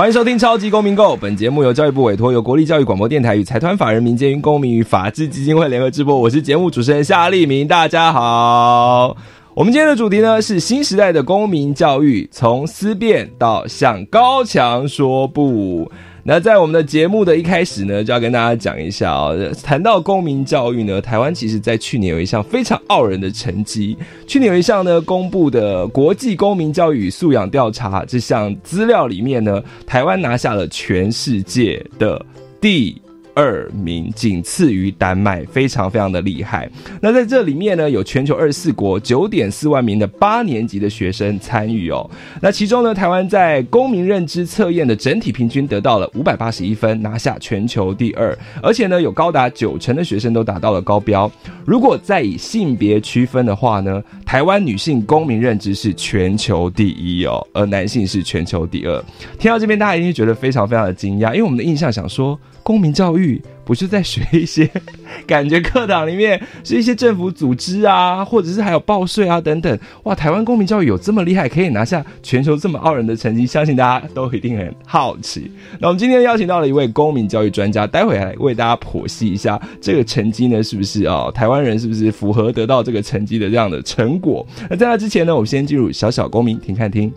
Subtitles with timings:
[0.00, 6.18] 欢迎收听《超级公民购》，本节目由教育部委托，由国立教育广播电台与财团法人民间公民与法治基金会联合直播。
[6.18, 9.14] 我是节目主持人夏立明，大家好。
[9.52, 15.92] 我们今天的主题呢是新时代的公民教育，从思辨到向高墙说不。
[16.22, 23.96] 那在我们的节目的一开始呢，就要跟大家讲一下啊，谈到公民教育呢，台湾其实在去年有一项非常傲人的成绩。
[24.26, 32.24] 去年有一项呢公布的国际公民教育素养调查这项资料里面呢，台湾拿下了全世界的
[32.60, 33.00] 第。
[33.34, 36.70] 二名，仅次于丹麦，非常非常的厉害。
[37.00, 42.08] 那在这里面呢，有全球二十四国九点四万名的八年级的学生参与哦。
[42.40, 48.36] 那其中呢，台湾在公民认知测验的整体平均得到了五百八十一分，拿下全球第二。
[48.62, 51.30] 而且呢，有高达九成的学生都达到了高标。
[51.64, 59.04] 如果再以性别区分的话呢，台湾女性公民认知是全球第一哦，而男性是全球第二。
[59.38, 62.38] 听到这边，大家一定觉得非常非常的惊讶，因为我们的印象想说。
[62.62, 64.68] 公民教育不是在学一些，
[65.26, 69.78] 感觉课堂里面是一些政府组织啊，或者是还有报税啊等等。
[70.04, 75.50] 哇，台湾公民教育有这么厉害，可以拿下全球这么傲人的成绩，相信大家都一定很好奇。
[75.78, 81.30] 那我们今天邀请到了一位公民教育专家，待会来为大家剖析一下这个成绩呢，是不是啊？
[81.32, 84.46] 台湾人是不是符合得到这个成绩的这样的成果？
[84.68, 87.12] 那在那之前呢，我们先进入小小公民听看听，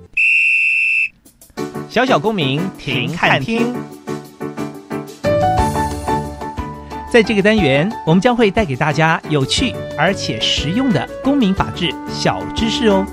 [1.90, 3.74] 小小公民听看听。
[7.14, 13.06] 在这个单元，我们将会带给大家有趣而且实用的公民法治小知识哦。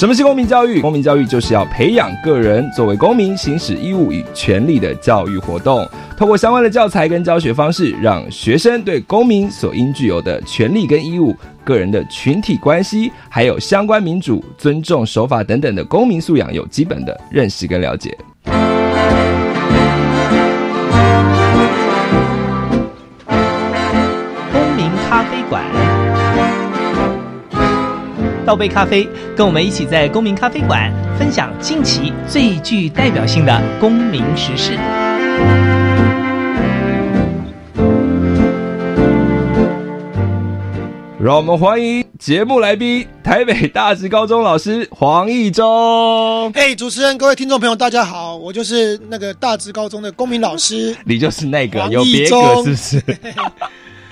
[0.00, 0.80] 什么是公民教育？
[0.80, 5.86] 公民教育就是要培养个人作为公民行使义务与权利的教育活动。
[6.16, 18.16] 透过相关的教材跟教学方式，让学生对公民所应具有的权利跟义务、个人的群体关系，还有相关民主、尊重、守法等等的公民素养有基本的认识跟了解。
[24.50, 25.62] 公民咖啡馆，
[28.50, 34.72] 倒杯咖啡，跟我们一起在公民咖啡馆分享近期最具代表性的公民时事。
[41.22, 46.50] 让我们欢迎节目来宾，台北大直高中老师黄义中。
[46.54, 50.96] 哎，主持人，各位听众朋友，大家好，我就是那个大直高中的公民老师。
[51.06, 53.00] 你就是那个有别个是不是？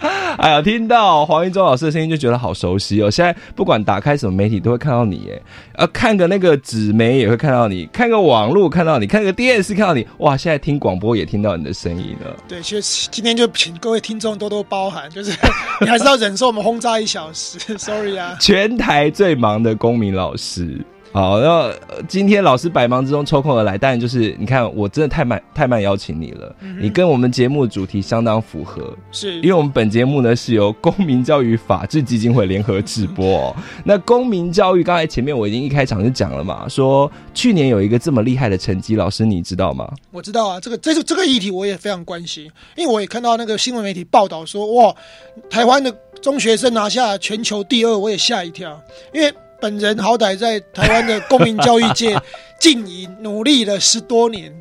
[0.38, 3.10] 哎呀，听到黄一中老师的声音就觉得好熟悉哦！
[3.10, 5.42] 现在不管打开什么媒体都会看到你，耶，
[5.74, 10.36] 呃，看个那个纸媒也会看到你，看个网络看到你，看个电视看到你，哇！
[10.36, 12.36] 现在听广播也听到你的声音了。
[12.46, 15.32] 对，其实今天就请各位听众多多包涵，就是
[15.80, 18.36] 你还是要忍受我们轰炸一小时， sorry 啊！
[18.40, 20.78] 全台最忙的公民老师。
[21.18, 21.74] 好，那
[22.06, 26.54] 今天老师百忙之中抽空而来，当然就是你看，我真的太慢太慢邀请你了。
[26.80, 33.52] 你跟我们节目主题相当符合，是因为我们本节目呢是由公民教育法治基金会联合直播。
[33.84, 39.92] 那公民教育刚才前面我已经一开场就讲了嘛，说去年有一个这么厉害的成绩，老师你知道吗？
[40.12, 44.94] 我知道啊，这个这个这个议题我也非常关心，因为我也看到那个新闻媒体报道说，哇，
[45.50, 45.90] 台湾的
[46.22, 48.80] 中学生拿下全球第二，我也吓一跳，
[49.12, 49.34] 因为。
[49.60, 52.20] 本人好歹在台湾的公民教育界
[52.60, 54.52] 经营努力了十多年，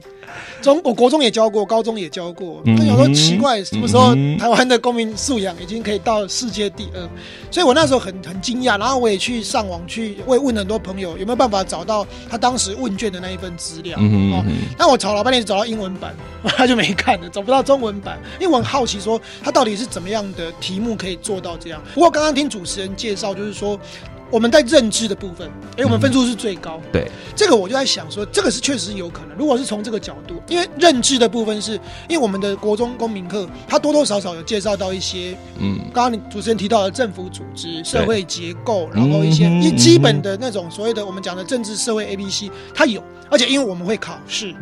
[0.61, 2.61] 中我国中也教过，高中也教过。
[2.63, 7.09] 那有时候奇怪，什么时候台湾的公民素养已经可以到世界第二？
[7.49, 13.97] 所以我那时候很很惊讶，然后我也去上网去问问很多朋友有没有办法找到他当时问卷的那一份资料。
[13.97, 14.45] 哦，
[14.77, 16.15] 那我找老半天找到英文版，
[16.55, 18.19] 他就没看了，找不到中文版。
[18.39, 21.81] 因为我很好奇说他到底是怎么样的题目可以做到这样。
[21.95, 23.79] 不过刚刚听主持人介绍，就是说。
[24.29, 26.81] 我们在认知的部分，哎，我们分数是最高。
[26.91, 29.37] 对，这个我就在想说，这个是确实有可能。
[29.37, 31.73] 如果是从这个角度，因为认知的部分是，
[32.09, 44.53] 因为我们的国中公民课，它多多少少有介绍到一些，嗯，刚刚你主持人提到的政府组织、社会结构，然后一些一基本的那种所谓的我们讲的政治社会 A B C，它有，而且因为我们会考试。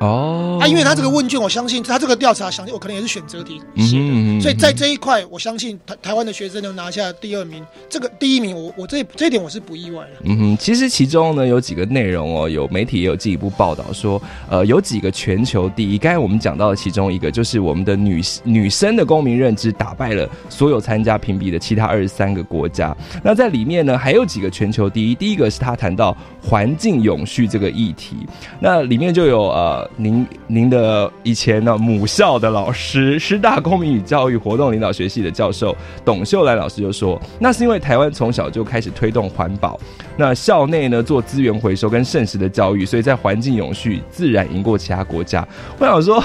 [0.00, 10.20] 哦啊，因为他这个问卷，我相信他这个调查，相信我可能也是选择题写的，所以在这一块，我相信台台湾的学生能拿下第二名，这个第一名，我我这这一点我是不意外的。
[10.24, 15.98] 嗯哼，其实其中呢有几个内容哦，有媒体也有进一步报道说，呃，有几个全球第一。
[15.98, 22.96] 刚才我们讲到的其中一个，就是我们的女女生的公民认知打败了所有参加评比的其他二十三个国家。
[23.24, 25.14] 那在里面呢，还有几个全球第一。
[25.14, 28.16] 第一个是他谈到环境永续这个议题，
[28.60, 39.78] 那里面就有呃，您您的以前呢母校的老师，师大公民与教育活动领导学系的教授董秀兰老师就说，那是因为台湾从小就开始推动环保。
[40.16, 45.46] 那校内呢做资源回收跟盛世的教育，所以在环境永续自然赢过其他国家。
[45.78, 46.22] 我想说，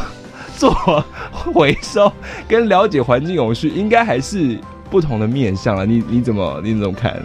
[0.58, 0.72] 做
[1.54, 2.12] 回收
[2.48, 4.58] 跟了解环境永续，应该还是
[4.90, 5.86] 不同的面向啊。
[5.86, 7.22] 你你怎么你怎么看？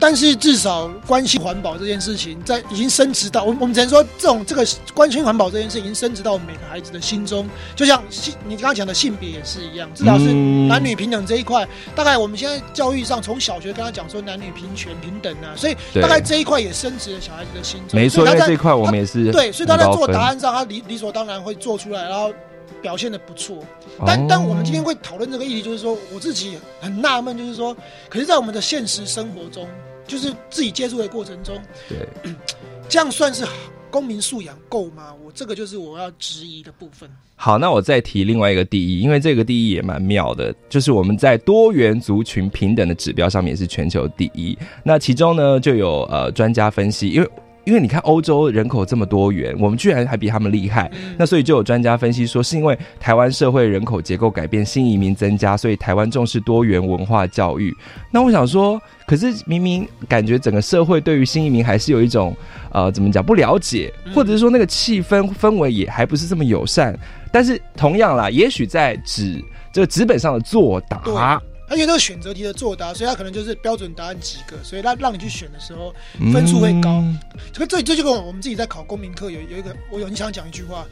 [0.00, 4.64] 但是至少关心环保这件事情，在已经升值到我我们只能说，这种这个
[4.94, 7.48] 关心环保这件事已经升值到我们每个孩子的心中。
[7.74, 11.66] 就像性，你刚刚讲的性别也是一样，至少是嗯男女平等这一块。
[11.94, 17.98] 大概我们现在教育上从小学跟他讲说男女平权平等啊，所以大概这一块也升值了小孩子的心中。
[17.98, 22.32] 没错，在这一块我们也是对，所以他在做答案上，他理理所当然会做出来，然后
[22.80, 23.58] 表现的不错。
[24.06, 27.76] 但哦但我们今天会讨论这个议题，就是说我自己很纳闷，就是说，
[28.08, 29.66] 可是，在我们的现实生活中，
[30.08, 31.56] 就是自己接触的过程中，
[31.88, 31.98] 对。
[32.88, 33.46] 这样算是
[33.90, 35.14] 公民素养够吗？
[35.24, 37.08] 我这个就是我要质疑的部分。
[37.36, 44.58] 好，那我再提另外一个第一，因为这个第一也蛮妙的，就是我们在多元族群平等的指标上面也是全球第一。
[44.82, 47.30] 那其中呢，就有呃专家分析，因为。
[47.68, 57.76] 因为你看欧洲人口这么多元，我们居然还比他们厉害，那所以就有专家分析说，是因为台湾社会人口结构改变，新移民增加，所以台湾重视多元文化教育。
[58.10, 62.34] 那我想说，可是明明感觉整个社会对于新移民还是有一种
[62.72, 66.98] 呃怎么讲不了解，或者是说那个气氛氛围也还不是这么友善。
[67.30, 69.44] 但是同样啦，也许在纸
[69.74, 75.94] 这个纸本上的作答，他因为这个选择题的作答，所以他可能就是标准答案几个，所以他让你去选的时候
[76.32, 76.90] 分数会高。
[77.00, 77.18] 嗯
[77.52, 80.84] 这个这这就跟我们自己在考公民课有有一个，我有很想讲一句话：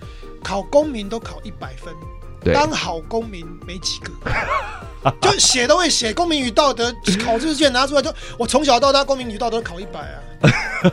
[0.42, 1.94] 考公民都考一百分，
[2.52, 6.94] 当好公民没几个，就写都会写公民与道德
[7.24, 10.48] 考试卷拿出来就，我从小到大公民与道德考一百啊，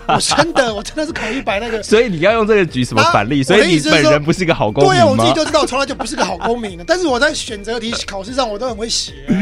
[0.15, 1.81] 我真的我真的是考一百那个。
[1.83, 3.39] 所以你要用这个举什么啊反例？
[3.39, 5.39] 我所以你本人不是一个好公民对呀、民吗我自己？
[5.39, 9.33] 就知道我从来就不是个好公民的，但是我在选择题考试上我都很会写啊、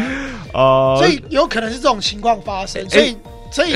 [0.54, 3.16] 哦所以有可能是这种情况发生，所以
[3.52, 3.76] 所以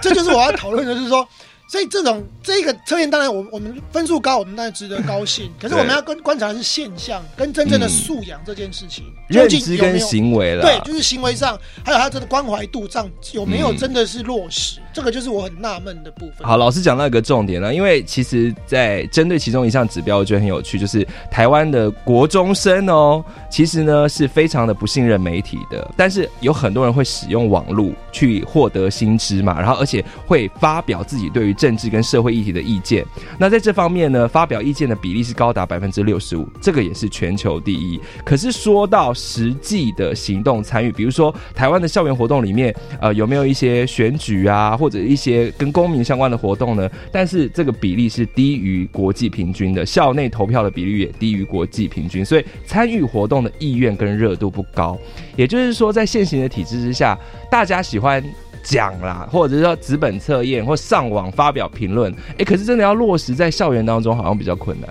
[0.00, 1.26] 这就是我要讨论的，就是说，
[1.66, 13.76] 所以这种这个测验，当然我我们分数高，我们当然值得高兴， 可是我们要跟观察的是现象跟真正的素养这件事情，究认知跟竟有没有行为了，对，就是行为上，还有他这个关怀度上有没有嗯。
[13.76, 16.46] 真的是落实，这个就是我很纳闷的部分。
[16.46, 33.04] 好，老师讲到一个重点了，因为其实，在针对其中一项指标，我觉得很有趣，就是台湾的国中生哦，其实呢是非常的不信任媒体的，但是有很多人会使用网络去获得新知嘛，然后而且会发表自己对于政治跟社会议题的意见。
[33.36, 38.00] 那在这方面呢，发表意见的比例是高达百分之六十五，这个也是全球第一。
[38.24, 46.90] 可是说到实际的行动参与，比如说台湾的校园活动里面，呃，有没有一些选举啊，或者一些跟公民相关的活动呢？
[47.10, 54.98] 但是这个比例是低于国际平均的，校内投票的比率也低于国际平均，所以参与活动的意愿跟热度不高。
[55.36, 57.18] 也就是说，在现行的体制之下，
[57.50, 58.22] 大家喜欢。
[58.66, 64.88] 讲啦，或者是说纸本测验或上网发表评论，哎，可是真的要落实在校园当中，好像比较困难。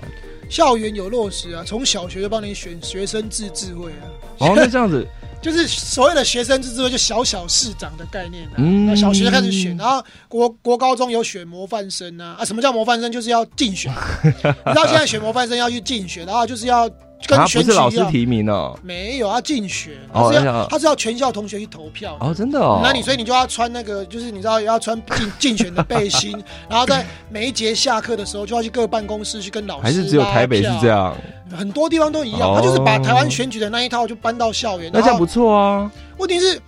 [0.48, 4.06] 校园有落实啊，从小学就帮你选学生自治会啊。
[4.38, 5.04] 哦，那这样子，
[5.44, 8.54] 就是所谓的学生自治会，就小小市长的概念啊。
[8.56, 12.36] 嗯那小学开始选，然后国国高中有选模范生啊。
[12.38, 13.12] 啊，什么叫模范生？
[13.12, 13.92] 就是要竞选。
[14.24, 16.88] 你知道现在选模范生要去竞选，然后就是要
[17.26, 18.04] 跟啊，选不是老师。
[18.10, 22.16] 提名哦，没有，要竞选，哦他是要要他是要全校同学去投票。
[22.20, 26.32] 哦，真的哦，那你所以你就要穿那个，就是你知道要穿竞 竞选的背心，
[26.68, 31.16] 然后在每一节下课的时候就要去各办公室去跟老师还是只有台北是这样？
[31.48, 32.42] 票，很多地方都一样。
[32.42, 35.90] 哦他就是把台湾选举的那一套就搬到校园，那这样不错啊。
[36.18, 36.60] 问题是，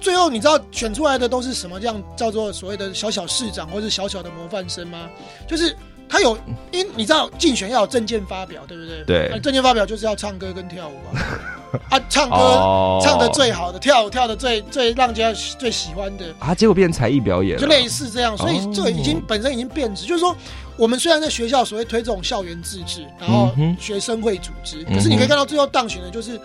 [0.00, 1.78] 最后你知道选出来的都是什么？
[1.78, 5.08] 这样叫做所谓的小小市长或是小小的模范生吗？
[5.46, 5.76] 就是
[6.10, 6.36] 他有，
[6.72, 9.04] 因为你知道竞选要有证件发表，对不对？
[9.06, 11.22] 对那证件发表就是要唱歌跟跳舞啊。
[11.88, 18.36] 啊，唱歌、哦唱的最好的，跳舞跳的最最让人家最喜欢的，啊，结果变才艺表演了，就类似这样。
[18.36, 20.36] 所以哦这个已经本身已经变质，就是说。
[20.76, 26.40] 我们虽然在学校所谓推这种校园自治，然后嗯学生会组织，嗯可是你可以看到最后当选的就是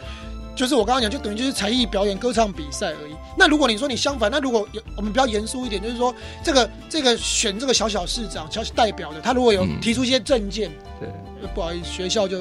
[0.56, 3.14] 就是我刚刚讲，就等于就是才艺表演、歌唱比赛而已。
[3.38, 11.10] 那如果你说你相反，那如果有我们比较严肃一点，就是说这个这个选这个小小市长、小代表的，他如果有嗯提出一些证件，对，
[11.42, 12.40] 呃不好意思，学校就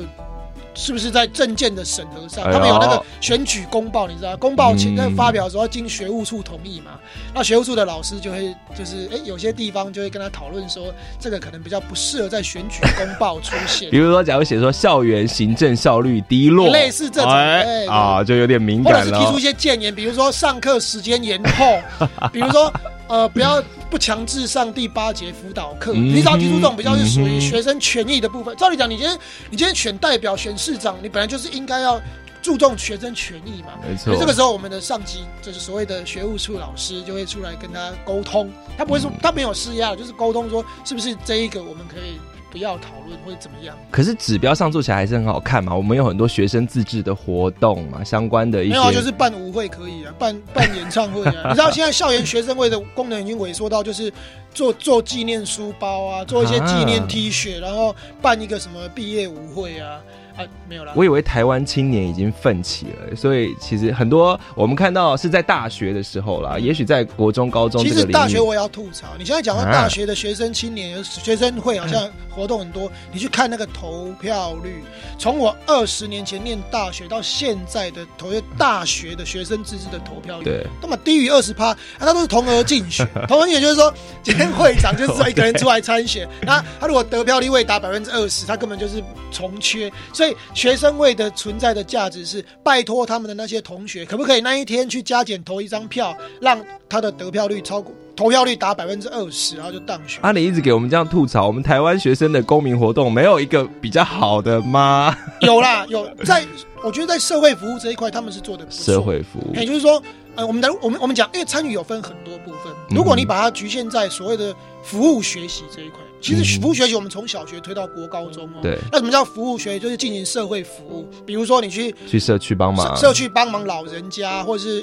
[0.75, 6.93] 是不是在证件的审核上，他们有那个选举公报，你知道吗，公报前嗯在发表的时候要经学务处同意嘛，
[7.35, 13.91] 那学务处的老师就会就是哎、有些地方就会跟他讨论说，这个可能比较不适合在选举公报出现。
[13.91, 13.99] 比。
[13.99, 19.17] 如说，假如写说校园行政效率低落，类似这种哎哎啊，就有点敏或者感了。
[19.17, 19.21] 哦。
[19.21, 21.79] 是提出一些建言，比如说上课时间延后，
[22.33, 22.73] 比如说
[23.09, 28.57] 呃不要不强制上第八节辅导课，嗯你只要提出这种比较是属于学生权益的部分。
[28.57, 29.19] 照理讲，你今天
[29.51, 32.01] 你今天选代表、选市长，你本来就是应该要
[32.43, 33.69] 注重学生权益嘛。
[33.87, 42.19] 没错，这个时候，我们的上级就是所谓的学务处老师就会出来跟他沟通，他不会说嗯他没有施压，就是沟通说是不是这一个我们可以
[42.55, 43.77] 不要讨论或者怎么样。
[43.91, 45.75] 可是指标上做起来还是很好看嘛。
[45.75, 51.49] 我们有很多学生自制的活动嘛，相关的一些没有啊，就是办舞会可以啊，办 办演唱会啊。
[51.49, 54.13] 你知道现在校园学生会的功能已经萎缩到，就是
[54.55, 57.93] 做做纪念书包啊，做一些纪念 T 恤，然后
[58.23, 60.01] 办一个什么毕业舞会啊
[60.37, 60.93] 啊，没有了。
[60.97, 74.83] 我以为台湾青年已经奋起了，所以其实很多我们看到是在大学的时候啦，也许在国中、高中其实大学我也要吐槽，你现在讲到啊大学的学生青年、学生会好像活动很多，你去看那个投票率，
[75.19, 83.07] 从我二十年前念大学到现在的投大学的学生自治的投票率，对，那么低于二十趴，啊，他都是同额竞选。
[83.29, 89.93] 同额竞选就是说，今天会长就是只有一个人出来参选，那他如果得票率未达百分之二十，他根本就是重缺。
[90.13, 90.24] 所以
[90.55, 100.23] 学生会的存在的价值是拜托他们的那些同学，可不可以那一天去加减投一张票，让他的得票率超过投票率达百分之二十，然后就当选。
[100.23, 105.17] 啊，你一直给我们这样吐槽，我们台湾学生的公民活动没有一个比较好的吗？
[105.43, 106.45] 有啦，有在，
[106.83, 108.85] 我觉得在社会服务这一块，他们是做的不错。
[108.85, 110.01] 社会服务也就是说，
[110.37, 112.73] 呃，我们的我们我们讲，因为参与有分很多部分。
[112.91, 118.61] 嗯如果你把它局限在所谓的服务学习这一块，其实嗯服务学习我们从小学推到国高中哦。
[118.63, 119.79] 对那什么叫服务学习？
[119.79, 124.83] 就是进行社会服务，比如说你去去社区帮忙社，社区帮忙老人家，或者是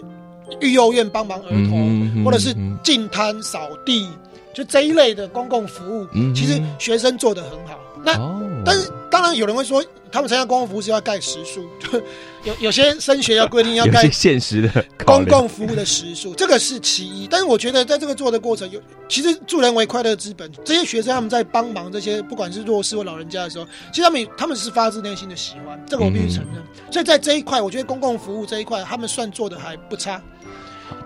[0.59, 4.07] 育幼院帮忙儿童，或者是嗯净滩扫地，
[4.53, 7.79] 就这一类的公共服务，嗯其实学生做的很好。
[8.03, 11.67] 那哦但是当然有人会说，他们参加公共服务是要盖时数，
[12.43, 17.27] 有有些升学要规定要盖现实的公共服务的时数，这个是其一。
[17.27, 20.49] 但是我觉得在这个做的过程有，其实助人为快乐之本。
[20.63, 26.63] 这些学生他们在帮忙这些不管是弱势或老人家的时候，其实他们他们是发自内心的喜欢，这个我必须承认。
[26.89, 30.21] 所以在这一块，我觉得公共服务这一块，他们算做的还不差。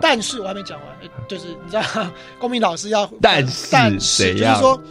[0.01, 4.81] 但是我还没讲完，诶就是你知道， 公民老师要，但是但是就是说，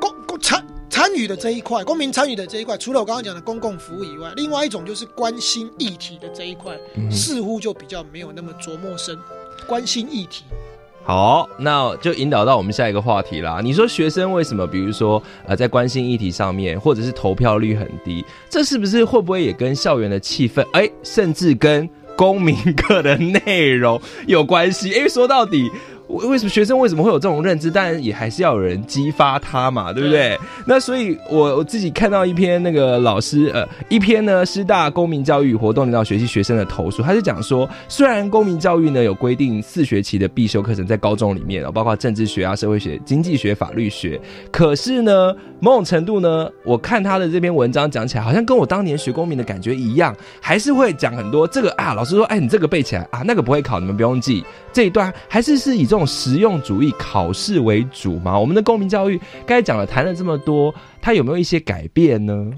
[0.00, 9.18] 公公参参与的这一块，公民参与的这一块，除了我刚刚讲的公共服务以外，另外一种就是关心议题的这一块，嗯似乎就比较没有那么琢磨深。
[9.66, 10.44] 关心议题，
[11.02, 13.60] 好，那就引导到我们下一个话题啦。
[13.60, 24.90] 你说学生为什么，比如说呃，在关心议题上面，或者是投票率很低，这是不是会不会也跟校园的气氛，哎，甚至跟公民课的内容有关系？
[24.90, 25.68] 因为说到底。
[26.14, 27.70] 为为什么学生为什么会有这种认知？
[27.70, 30.38] 当然也还是要有人激发他嘛，对不对？
[30.66, 54.44] 那所以我我自己看到一篇那个老师呃一篇呢师大公民教育活动领导学习学生的投诉，他是讲说，虽然公民教育呢有规定四学期的必修课程在高中里面哦，包括政治学啊、社会学、经济学、法律学，可是呢某种程度呢，我看他的这篇文章讲起来，好像跟我当年学公民的感觉一样，还是会讲很多这个啊，老师说，哎，你这个背起来啊，那个不会考，你们不用记。
[54.72, 58.38] 这一段还是是以这种实用主义考试为主吗？
[58.38, 62.50] 我们的公民教育刚才讲了，谈了这么多，它有没有一些改变呢？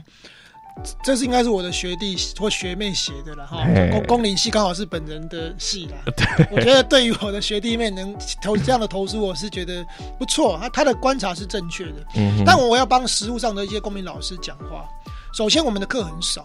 [1.03, 3.89] 这是应该是我的学弟或学妹写的了哈嘿。
[3.91, 5.97] 公公领系刚好是本人的系啦。
[6.53, 9.83] 我觉得对于我的学弟妹能投这样的投诉，我是觉得
[10.19, 10.59] 不错。
[10.61, 14.87] 他他的观察是正确的，嗯但我要帮实务上的一些公民老师讲话。
[15.33, 16.45] 首先，我们的课很少，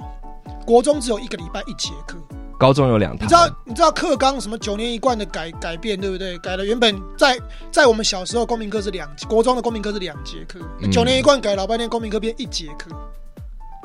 [0.66, 2.18] 国中只有一个礼拜一节课。
[2.62, 6.38] 高中有两堂，你知道你知道课纲什么九年一贯的改改变对不对？
[6.38, 7.36] 改了原本在
[7.72, 10.92] 在我们小时候公民课是两国中的公民课是两节课，嗯。
[10.92, 12.92] 九年一贯改老半天公民课变一节课，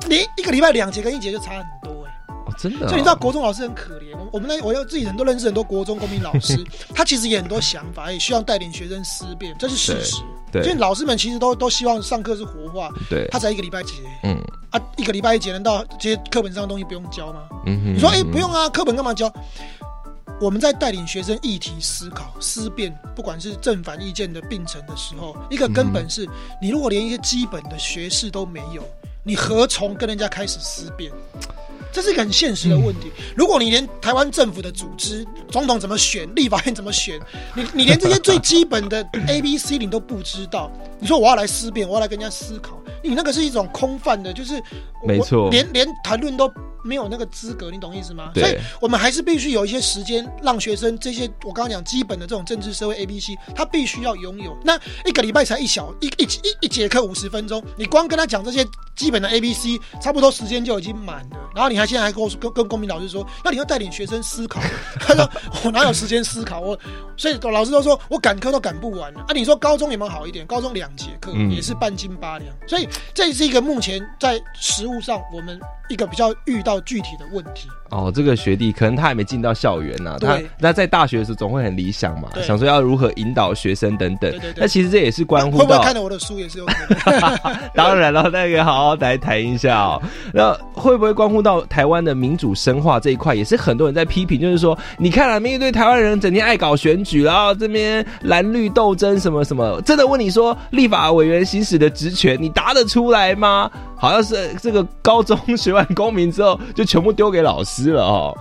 [0.06, 2.12] 你一个礼拜两节跟一节就差很多哎、
[2.46, 6.62] 哦，真的哦、所以你知道国中老师很可怜，我我们那我有自己很多认识很多国中公民老师，
[6.94, 10.22] 他其实也很多想法，也需要带领学生思辨，这是事实。
[10.56, 14.36] 对所以老师们其实都都希望上课是活化，对，他才一个礼拜节嗯
[14.70, 17.42] 啊，一个礼拜一节，难道这些课本上的东西不用教吗？
[17.66, 19.32] 嗯哼，你说，哎、不用啊，课本干嘛教？
[20.38, 26.28] 我们在带领学生议题思考、思辨，不管是正反意见的并存的时候，一个根本是，
[26.60, 28.82] 你如果连一些基本的学识都没有，
[29.22, 31.10] 你何从跟人家开始思辨？
[31.96, 33.10] 这是一个很现实的问题。
[33.34, 37.18] 如果你连台湾政府的组织、总统怎么选、立法院怎么选，
[37.54, 44.62] 你你连这些最基本的 A、B、C 你都不知道，你说我要来思辨，我要来跟人家思考，你那个是一种空泛的，就是
[45.04, 46.50] 没错连连谈论都
[46.82, 48.30] 没有那个资格，你懂意思吗？
[48.34, 54.56] 所以我们还是必须有一些时间，让学生这些我刚刚讲基本的这种政治社会 A、B、C，他必须要拥有。
[54.64, 61.36] 那一个礼拜才一小一一一一节课五十分钟，你光跟他讲这些基本的 A、B、C，差不多时间就已经满了。
[61.54, 64.60] 然后你还现在还跟我跟跟公民老师说，那你要带领学生思考。
[65.00, 65.28] 他说
[65.64, 66.60] 我哪有时间思考？
[66.60, 66.78] 我
[67.16, 69.32] 所以老师都说我赶课都赶不完了啊。
[69.34, 70.46] 你说高中有没有好一点？
[70.46, 77.68] 高中两节课嗯也是半斤八两，所以这是一个目前在实务上我们一个比较遇到具体的问题。
[77.90, 84.34] 哦，这个学弟可能他还没进到校园呐、他对那在大学的时候总会很理想嘛，想说要如何引导学生等等。
[84.56, 87.38] 那其实这也是关乎到会不会看到我的书也是有可能。
[87.74, 90.02] 当然了，那个好好来谈一下哦。
[90.32, 103.70] 那会不会关乎到台湾的民主深化这一块，也是很多人在批评，就是说，你看啊，面对台湾人整天爱搞选举，然后这边蓝绿斗争什么什么，真的问你说，立法委员行使的职权，你答得出来吗？
[103.96, 108.36] 好像是这个高中学完公民之后，就全部丢给老师了哦。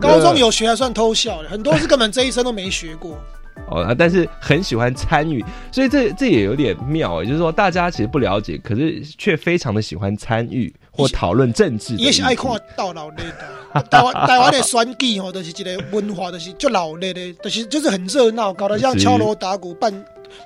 [0.00, 3.16] 高中有学还算偷笑的，很多是根本这一生都没学过。
[3.68, 11.94] 哦，啊但是很喜欢参与，所以这这也有点妙，也就是说大家其实不了解，可是却非常的喜欢参与或讨论政治。
[11.96, 13.82] 也是爱看到老累的。
[13.90, 19.92] 台湾台湾的选举吼，就是一个文化，就是就老累的，就是就是很热闹，搞得像敲锣打鼓、办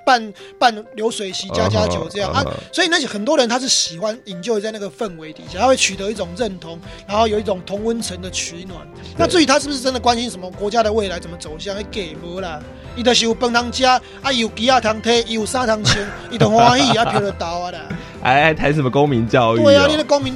[0.05, 2.45] 办办流水席、加加酒这样啊。
[2.73, 8.87] 所以那些很多人他是喜欢引咎在那个氛围底下，他会取得一种认同，然后有一种同温层的取暖。
[9.17, 12.61] 那至于他是不是真的关心什么国家的未来怎么走向，给无啦。
[12.97, 14.01] 伊就是有饭通食，啊，
[14.33, 15.99] 有鸡啊通摕，伊有衫通穿，
[16.33, 17.81] 伊就欢喜，啊票就到啊啦。
[18.23, 19.63] 哎哎谈什么公民教育、哦？
[19.63, 20.35] 对啊，你的公民，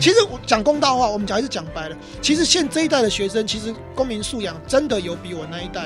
[0.00, 1.96] 其实我讲公道话，我们讲还是讲白了。
[2.20, 5.82] 其实现这一代的学生，其实公民素养真的有比我那一代。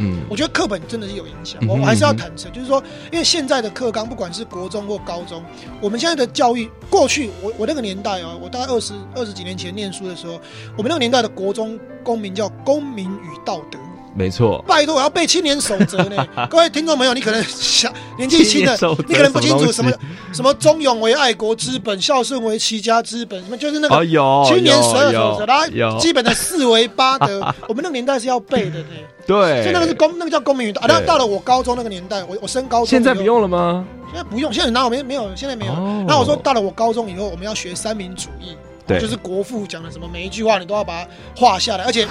[0.00, 5.44] 嗯我觉得课本真的是有影响，我我还是要坦诚，就是说，因为现在的课纲，不管是国中或高中，
[5.80, 10.40] 我们现在的教育，过去我我那个年代啊，我大概二十二十几年前念书的时候，
[10.76, 13.78] 我们那个年代的国中公民叫公民与道德。
[14.12, 16.26] 没错，拜托，我要背青年守则呢。
[16.50, 19.90] 各位听众朋友，你可能想年纪轻的你可能不清楚什么
[20.32, 24.04] 什么忠勇为爱国之本，孝顺为齐家之本，什么就是那个
[24.46, 28.86] 青年十二有守则，然后基本的四为八德， 我们那个年代是要背的呢。
[29.26, 30.80] 对，所以那个是公，那个叫公民与道。
[30.82, 33.86] 啊，对那到了我高中那个年代，我我升高中，现在不，用了吗？
[34.12, 36.04] 现在不用，现在哪有没没有，现在没有哦。
[36.08, 38.56] 那我说到了我高中以后，我们要学三民主义。
[38.90, 42.06] 对就是国父讲的什么，每一句话你都要把它画下来，而且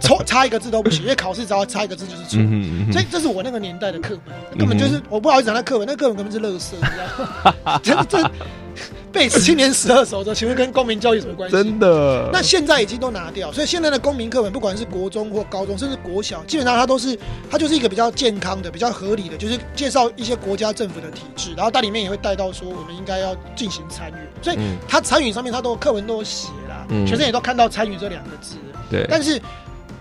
[0.00, 2.38] 错 差一个字都不行，因为考试只要差一个字就是错。
[2.38, 7.80] 嗯嗯所以这是我那个年代的课本，根本就是我不好意思讲那课本，那课本根本是垃圾，你知道吗？
[7.82, 8.30] 这这
[9.12, 11.56] 背青年十二守则，请问跟公民教育有什么关系？
[11.56, 12.28] 真的。
[12.32, 17.18] 那现在已经都拿掉，所以现在的公民课本，不管是国中或高中，甚至国小，基本上它都是
[17.50, 24.76] 它就是一个比较健康的、比较合理的，就是介绍一些国家政府的体制，然后它里面也会带到说我们应该要进行参与，所以嗯。
[24.88, 27.06] 它参与上面它都课文都有写啦，嗯。
[27.06, 28.56] 学生也都看到参与这两个字，
[28.90, 29.40] 对，但是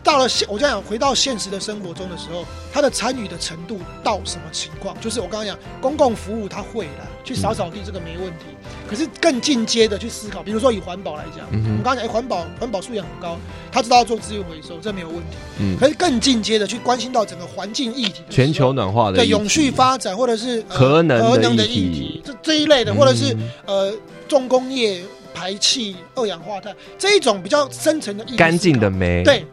[0.05, 4.95] 到了现，我这样讲，回到现实的生活中的时候，他的参与的程度到什么情况？
[5.01, 8.45] 就是我刚刚讲，公共服务他会啦，去扫扫地这个没问题。
[8.87, 13.35] 可是更进阶的去思考，比如说以环保来讲，嗯我们刚刚讲，哎，环保环保素养很高，
[13.71, 15.37] 他知道要做资源回收，这没有问题。
[15.59, 23.93] 嗯，可是更进阶的去关心到整个环境议题的，全球暖化的对永续发展，或者是、呃核能的核能的议题，这这一类的，或者是嗯呃
[24.27, 29.45] 重工业排气、二氧化碳这一种比较深层的议题干净的煤，对，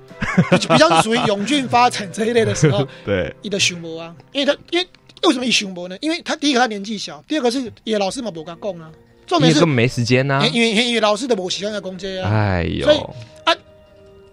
[0.51, 4.87] 比 比较是属于永俊发展这一类的时候， 对，你的熊博啊，因为他因为
[5.25, 5.97] 为什么以熊博呢？
[6.01, 8.91] 因为他第一个他年纪小，第二个是也老师嘛不跟他供啊，
[9.27, 10.45] 重点是根本没时间呐。
[10.53, 13.01] 因为因为老师的我喜欢在攻击啊，哎呦所以，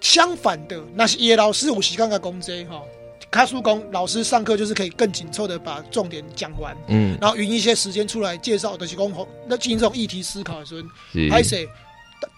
[0.01, 2.81] 相反的，那是也老师有时间在攻击哈。
[3.29, 10.81] 卡叔公老师上课就是可以更紧凑的把重点讲完，嗯，然后匀一些时间出来介绍的是公吼，那进行这种议题思考的时候，
[11.13, 11.67] 是拍谁？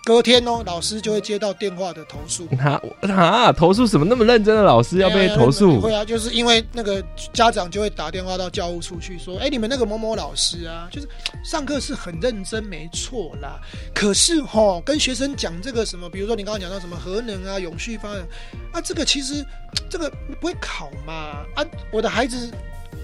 [0.03, 2.47] 隔天哦，老师就会接到电话的投诉。
[2.57, 5.79] 哈 哈，投诉什么那么认真的老师要被投诉？
[5.79, 11.07] 会啊，就是因为那个家长就会打电话到教务处去说，哎，你们那个某某老师啊，就是
[11.43, 13.59] 上课是很认真，没错啦。
[13.93, 18.21] 可是哈，跟学生讲这个什么，比如说你刚刚讲到什么核能啊、永续发展
[18.73, 19.45] 啊，这个其实
[19.89, 21.13] 这个不会考嘛
[21.55, 22.51] 啊，我的孩子。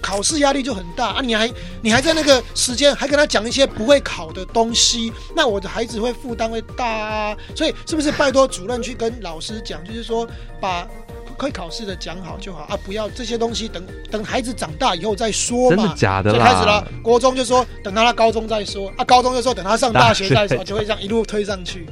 [0.00, 1.20] 考试压力就很大啊！
[1.20, 1.50] 你还
[1.82, 7.36] 你还在那个时间还跟他讲一些不会考的东西，那我的孩子会负担会大啊！
[7.54, 10.26] 所以是不是拜托主任去跟老师讲，就是说
[10.60, 10.86] 把
[11.38, 15.76] 会考试的讲好就好啊，不要这些东西等等孩子长大以后再说嘛。
[15.76, 16.38] 真的假的就？
[16.38, 21.86] 开始了，国中就说等到他高中再说啊，高中就说等他上大学再说， 就会这样一路推上去。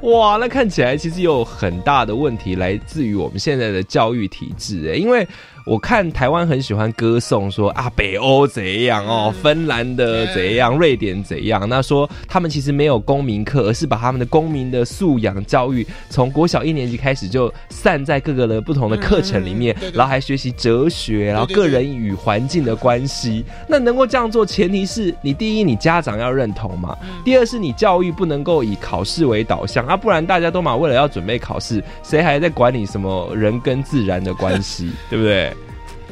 [0.00, 5.26] 哇，那看起来其实有很大的问题来自于我们现在的教育体制，哎，因为。
[5.64, 11.68] 我看台湾很喜欢歌颂说啊，北欧怎样哦，芬兰的怎样，瑞典怎样？
[11.68, 23.44] 那说他们其实没有公民课，而是把他们的公民的素养教育从国小一年级开始就散在各个的不同的课程里面，然后还学习哲学，然后个人与环境的关系。
[23.68, 35.51] 那能够这样做，前提是你第一，你家长要认同嘛；第二是你教育不能够以考试为导向啊，不然大家都嘛为了要准备考试，谁还在管你什么人跟自然的关系， 对不对？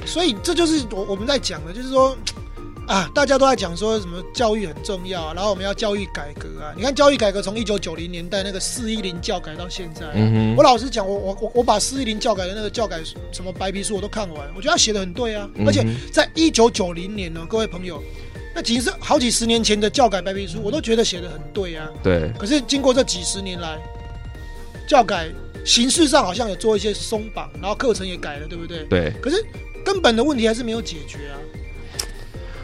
[0.07, 2.17] 所以这就是我我们在讲的，就是说
[2.87, 6.75] 啊，大家都在讲说什么教育很重要啊，然后我们要教育改革啊。
[6.77, 10.07] 你看教育改革从一九九零年代那个四一零教改到现在，
[10.57, 15.49] 我老实讲，我我我我把四一零教改的那个教改什么白皮书我都看完，我觉得他写的很对啊。
[15.65, 18.03] 而且在一九九零年呢，各位朋友，
[18.57, 21.89] 那其实好几十年前的教改白皮书，我都觉得写的很对啊。
[22.03, 22.33] 对。
[22.37, 23.79] 可是经过这几十年来，
[24.89, 25.29] 教改
[25.65, 28.83] 形式上好像有做一些松绑，然后课程也改了，对不对？
[28.87, 29.13] 对。
[29.23, 29.47] 可是。
[29.85, 31.37] 根本的问题还是没有解决啊！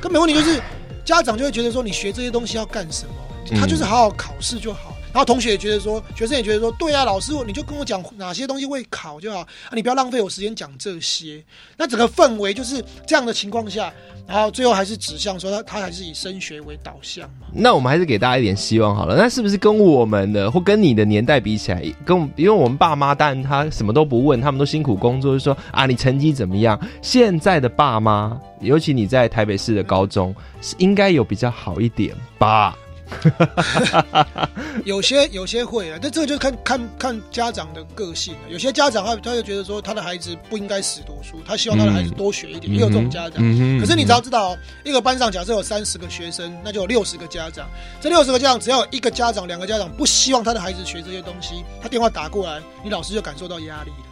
[0.01, 0.61] 根本问题就是
[1.05, 3.15] 家长就会觉得说，你学这些东西要干什么？
[3.61, 4.96] 他就是好好考试就好。
[5.17, 11.43] 然后同学也觉得说，学生也觉得说，对啊，老师你就跟我讲哪些东西会考就好啊，你不要浪费我时间讲这些。
[11.75, 13.91] 那整个氛围就是这样的情况下，
[14.29, 17.47] 然后最后还是指向说他他还是以升学为导向嘛。
[17.51, 19.17] 那我们还是给大家一点希望好了。
[19.17, 26.79] 那是不是跟我们的或跟你的年代比起来，跟因为我们爸妈，但他什么都不问，他们都辛苦工作，就说啊，你成绩怎么样？
[27.01, 32.77] 现在的爸妈，尤其你在台北市的高中，是应该有比较好一点吧？
[34.85, 38.41] 有些有些会啊，但这个就看看看家长的个性了。
[38.51, 43.43] 有些家长他他就觉得说他的孩子不应该死读书，他希望他的孩子多学一点，也有这种家长。
[43.81, 47.69] 可是你只要知道，一个班上假设有三十个学生，那就有六十个家长。
[48.01, 54.06] 这六十个家长只要有一个家长、两个家长不希望他的孩子学这些东西，他电话打过来，你老师就感受到压力了。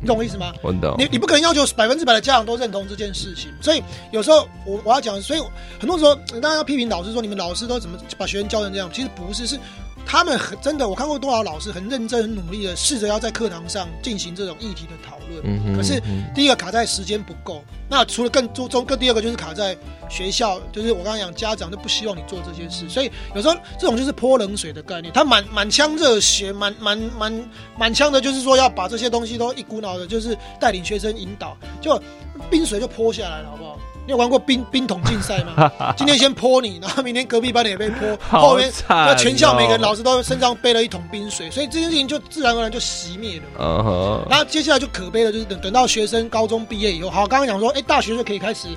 [0.00, 0.52] 你懂我意思吗？
[0.62, 0.94] 我懂。
[0.98, 5.40] 你你不可能要求百分之百的家长都认同这件事情，所以有时候我我要讲，所以
[5.80, 9.58] 很多时候大家要批评老师说你们老师都怎么把学生教成这样，其实不是是。
[10.06, 15.76] 他们很真的，我看过多少老师很认真、很努力的试着要在课堂上进行这种议题的讨论。
[15.76, 16.00] 可是
[16.34, 19.76] 第一个卡在时间不够，那除了更注重，更第二个就是卡在
[20.08, 25.12] 学校，就是我刚刚讲家长都不希望你做这些事，所以有时候这种就是泼冷水的概念。
[25.12, 32.00] 他满满腔热血，满满满满腔的，就是说要把这些东西都一股脑的，就是带领学生引导，就
[32.50, 33.78] 冰水就泼下来了，好不好？
[34.06, 35.70] 你有玩过冰冰桶竞赛吗？
[35.96, 43.44] 今天先泼你，然后明天隔壁班的也被泼， 后面那全校每个人老师都身上背了一桶冰水，所以这件事情就自然而然就熄灭了。
[43.58, 44.26] 嗯哼。
[44.28, 48.68] 然后接下来就可悲的就是等等到学生高中毕业以后，好，刚刚讲说，哎，大学就可以开始，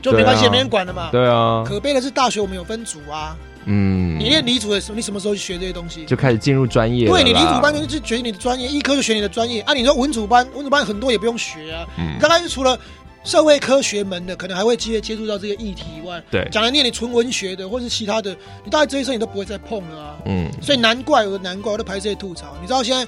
[0.00, 1.10] 就没关系，没人管了嘛。
[1.12, 1.62] 对啊。
[1.66, 3.36] 可悲的是大学我们有分组啊。
[3.66, 4.18] 嗯。
[4.18, 6.06] 你练理组的时候，你什么时候去学这些东西？
[6.06, 7.08] 就开始进入专业。
[7.08, 9.60] 对，你理组班就就学你的专业，医科就学你的专业。
[9.62, 11.86] 啊，你说文组班，文组班很多也不用学啊。
[11.98, 12.16] 嗯。
[12.18, 12.78] 刚开始除了。
[13.24, 20.16] 社会科学门的可能还会接接触到这些议题以外，对，讲来念你纯文学的或是其他的，你大概这一生你都不会再碰了啊。
[20.26, 22.56] 嗯，所以难怪我难怪我都排这些吐槽。
[22.60, 23.06] 你知道现在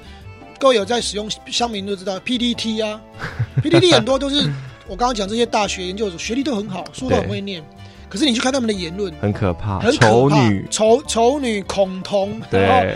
[0.58, 3.00] 各位有在使用乡民都知道 PDT 啊，
[3.60, 4.48] PDT 很多都是
[4.86, 7.62] 我刚刚讲这些大学研究所学历都很好，书都很会念，
[8.08, 12.86] 可是你去看他们的言论，很可怕，很丑女、丑丑女、恐同，然后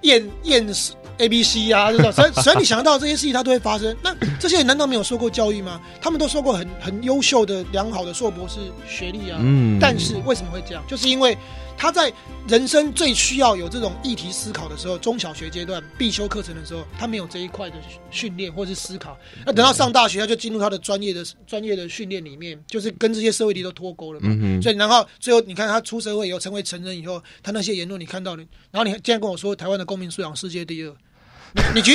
[0.00, 0.92] 厌厌世。
[1.18, 3.96] A、B、C 啊，这种，所以 所以你想到这些事情，它都会发生。
[4.02, 5.80] 那这些人难道没有受过教育吗？
[6.00, 9.38] 他们都受过很很优秀的、良好的硕博士学历啊。
[9.40, 9.78] 嗯。
[9.80, 10.84] 但是为什么会这样？
[10.86, 11.36] 就是因为
[11.78, 12.12] 他在
[12.48, 17.76] 人生最需要有这种议题思考的时候，中小学阶段必修课程的时候，他没有这一块的
[18.10, 19.16] 训练或是思考。
[19.44, 24.28] 那等到上大学，他就进入他的专业的专业的训练里面，就是跟这些社会题都脱钩了嘛。
[24.30, 30.94] 嗯所以然后最后你看他出社会以后，成为成人以后，他那些言论你看到，然后你竟然跟我说台湾的公民素养世界第二。
[31.74, 31.92] 你去，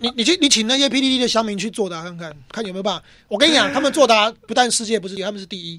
[0.00, 3.02] 你你你去，你请那些 PDD 的乡民去作答看看，看有没有办法。
[3.28, 5.74] 我跟你讲，他们作答不但世界不是他们是第一，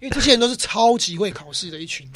[0.00, 2.06] 因为这些人都是超级会考试的一群。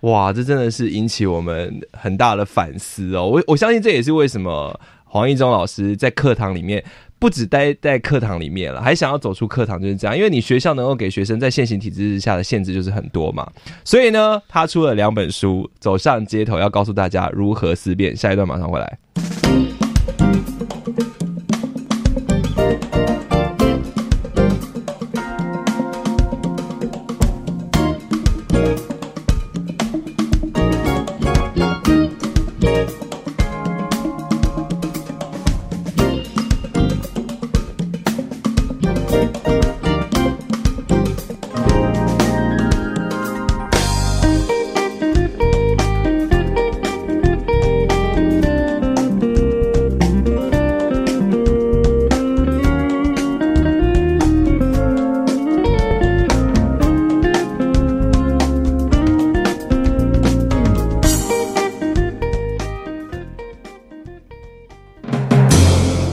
[0.00, 3.26] 哇，这真的是引起我们很大的反思哦。
[3.26, 6.84] 我我相信这也是为什么黄义忠老师在课堂里面
[7.20, 10.16] 不止待在课堂里面了，还想要走出课堂，就是这样。
[10.16, 13.48] 因为你学校能够给学生在现行体制之下的限制就是很多嘛，
[13.84, 18.16] 所以呢，他出了两本书，走上街头要告诉大家如何思辨。
[18.16, 18.98] 下一段马上回来。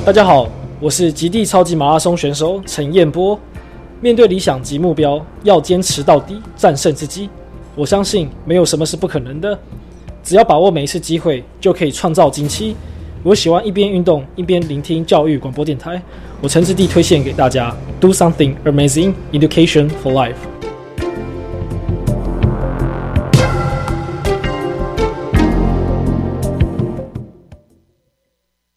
[0.10, 3.40] 大家好，我是极地超级马拉松选手陈彦波。
[4.02, 7.30] 面对理想及目标，要坚持到底，战胜自己。
[7.76, 9.60] 我相信没有什么是不可能的，
[10.24, 12.76] 只要把握每一次机会，就可以创造惊奇。
[13.22, 16.02] 我喜欢一边运动一边聆听教育广播电台，
[16.42, 20.59] 我诚挚地推荐给大家：Do something amazing, education for life。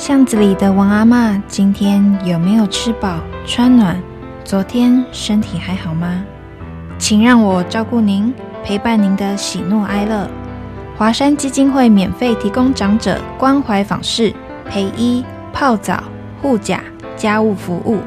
[0.00, 4.02] 巷子里的王阿妈今天有没有吃饱穿暖？
[4.42, 6.24] 昨天身体还好吗？
[6.98, 8.32] 请让我照顾您，
[8.64, 10.26] 陪伴您的喜怒哀乐。
[10.96, 14.32] 华山基金会免费提供长者关怀访视、
[14.64, 16.02] 陪医、泡澡、
[16.40, 16.80] 护甲、
[17.14, 17.98] 家务服务，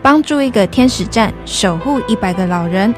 [0.00, 2.94] 帮助一个天使站守护一百个老人。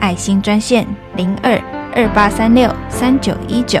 [0.00, 1.56] 爱心专线零二
[1.94, 3.80] 二八三六三九一九。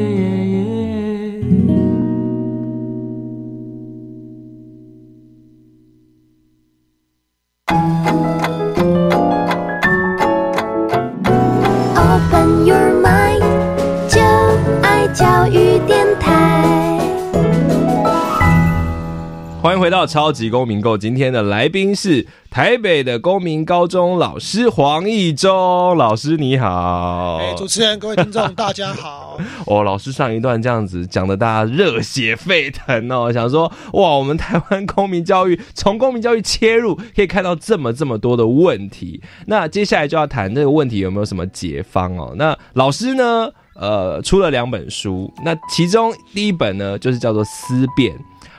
[20.01, 27.37] 到超级公民购，今天的来宾是台北的公民高中老师黄义中老师，你好。
[27.39, 29.37] 哎，主持人、各位听众，大家好。
[29.67, 39.21] 哦，老师上一段这样子讲的，大家热血沸腾哦， 想说哇，我们台湾公民教育从公民教育切入，可以看到这么这么多的问题。
[39.45, 42.33] 那接下来就要谈这个问题有没有什么解方哦？
[42.37, 48.11] 那老师呢，呃，出了两本书，那其中第一本呢，就是叫做《思辨》。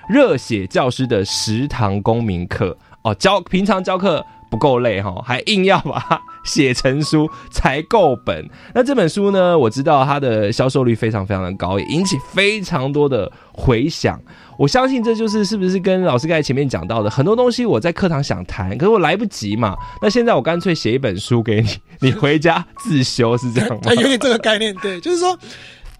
[0.08, 8.48] 热血教师的食堂公民课哦，教平常教课不够累哈，还硬要把它写成书才够本。
[8.74, 14.20] 那这本书呢，我知道它的销售率非常非常的高，也引起非常多的回响。
[14.58, 19.74] 我相信这就是是不是跟老师刚才前面讲到的很多东西，我在课堂想谈，可是我来不及嘛。
[20.02, 21.68] 那现在我干脆写一本书给你，
[22.00, 23.94] 你回家自修是这样吗？
[23.96, 25.36] 有点这个概念，对，就是说。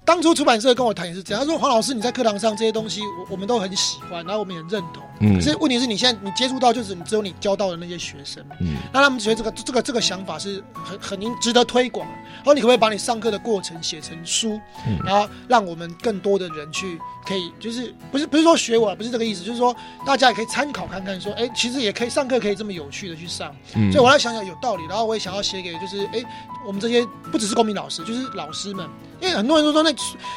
[0.05, 5.03] 当初出版社跟我谈也是这样，他说黄老师你在课堂上这些东西，我我们都很喜欢，然后我们也认同。
[5.25, 12.15] 嗯可是问题是你现在你接触到就是你只有你教到的那些学生，嗯那他们觉得这个这个这个想法是很很应值得推广的。
[12.39, 23.55] 然后你可不可以把你上课的过程写成书，嗯然后让我们更多的人去可以就是不是不是说学我，不是这个意思，就是说大家也可以参考看看，说哎其实也可以上课可以这么有趣的去上。
[23.77, 26.25] 嗯所以我要想想有道理，然后我也想要写给就是哎
[26.67, 28.89] 我们这些不只是公民老师，就是老师们，
[29.21, 29.92] 因为很多人都说那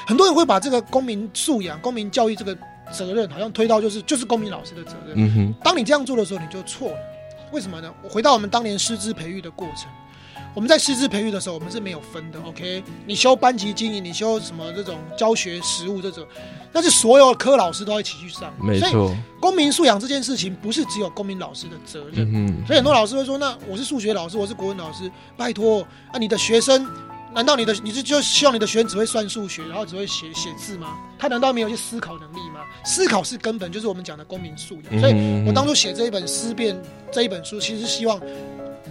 [0.08, 2.58] 很多人会把这个公民素养、公民教育这个
[2.91, 5.15] 责任好像推到就是就是公民老师的责任。
[5.15, 6.98] 嗯哼，当你这样做的时候，你就错了。
[7.52, 7.94] 为什么呢？
[8.04, 9.89] 我回到我们当年师资培育的过程，
[10.54, 12.39] 我们在师资培育的时候，我们是没有分的。
[12.41, 16.26] OK，你修班级经营，你修什么这种教学实务这种，
[16.74, 18.54] 那是所有科老师都要一起去上。
[18.60, 22.30] 所以没错，公民素养这件事情不是只有公民老师的责任。
[22.34, 26.86] 嗯，所以很多老师会说：“那我是数学老师，我是国文老师，拜托啊，你的学生
[27.36, 30.98] 难道你的你是就希望你的学生只会算数学，然后只会写写字吗？
[31.19, 32.62] 他难道没有去思考能力吗？
[32.86, 35.02] 思考是根本，就是我们讲的公民素养。
[35.02, 36.76] 所以嗯我当初写这一本《思辨》
[37.12, 38.19] 这一本书，其实是希望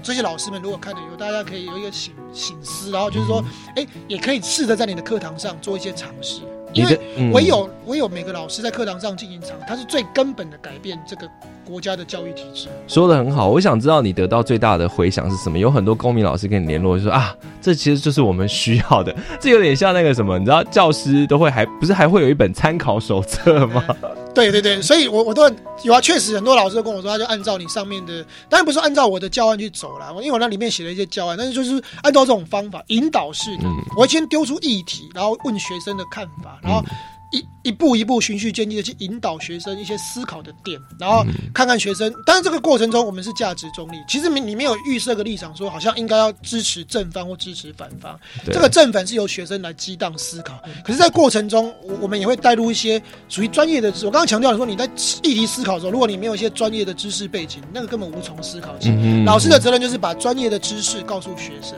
[0.02, 3.42] 这些老师们如果看了以后，大家可以有一个醒醒思，然后就是说，
[3.76, 6.42] 哎、也可以试着在你的课堂上做一些尝试。
[6.74, 6.98] 因为
[7.32, 11.28] 唯有唯有每个老师在课堂上进行场，他是最根本的改变这个
[11.64, 12.68] 国家的教育体制。
[12.86, 15.58] 说的很好，我想知道你得到最大的回响是什么？
[15.58, 19.14] 有很多公民老师跟你联络，就说啊，这其实就是我们需要的。
[19.40, 23.84] 这有点像那个什么，你知道，教师都会还不是还会有一本参考手册吗？
[24.34, 33.76] 对对对，所以我我都很有啊，确实很多老师都跟我说，他就按照你上面的，当然不是按照我的教案去走啦，因为我那里面写了一些教案，但是就是按照这种方法引导式的，嗯。
[33.96, 36.82] 我会先丢出议题，然后问学生的看法，然后
[37.34, 42.12] 一一步一步循序渐进的去引导学生一些思考的点，然后看看学生。
[42.24, 48.18] 当然，这个过程中我们是价值中立，其实你你没有预设个立场，说好像应该要支持正方或支持反方。
[48.46, 50.62] 这个正反是由学生来激荡思考。
[50.84, 54.06] 可是，在过程中，我我们也会带入一些属于专业的知识。
[54.06, 54.84] 我刚刚强调了说，你在
[55.22, 58.92] 议题思考的时候，如果你没有一些专业的知识背景，那个根本无从思考起。
[59.24, 61.74] 老师的责任就是把专业的知识告诉学生。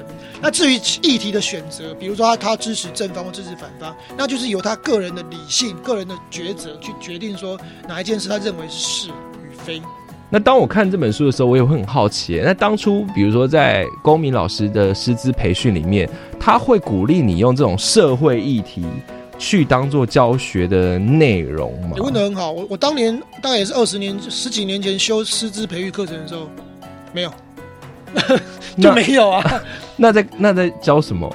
[0.47, 9.83] 那至于议题的选择，比如说他他支持正方或支持反方，那就是由他个人的理性、个人的抉择去决定说哪一件事他认为是是与非。
[10.31, 12.41] 那当我看这本书的时候，我也会很好奇。
[12.45, 18.85] 那当初，比如说在公民老师的师资培训里面，他会鼓励你用这种社会议题
[19.41, 22.01] 去当做教学的内容吗你？
[22.03, 26.49] 问的很好，我我当年大概也是二十年、十几年前修师资培育课程的时候，
[27.13, 27.33] 没有，
[28.81, 29.43] 就没有啊。
[29.97, 31.31] 那在那在教什么？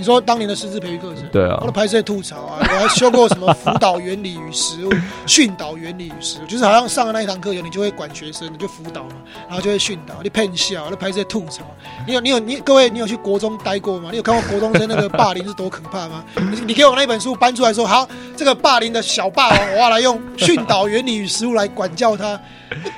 [0.00, 4.90] 你说当年的师资培育课程，对啊我都拍摄吐槽啊， 我还修过什么辅导原理与实务、
[5.26, 11.64] 训导原理与实务，就是好像上了那一堂课以后，你就会管学生，你就辅导嘛，然后就会训导，你喷笑，那拍摄吐槽。
[12.06, 14.08] 你有你有你各位，你有去国中待过吗？
[14.10, 16.24] 你有看过国中生那个霸凌是多可怕吗？
[16.50, 22.40] 你你给我那本书搬出来说，好，这个霸凌的小霸王，我要来用训导原理与实务来管教他，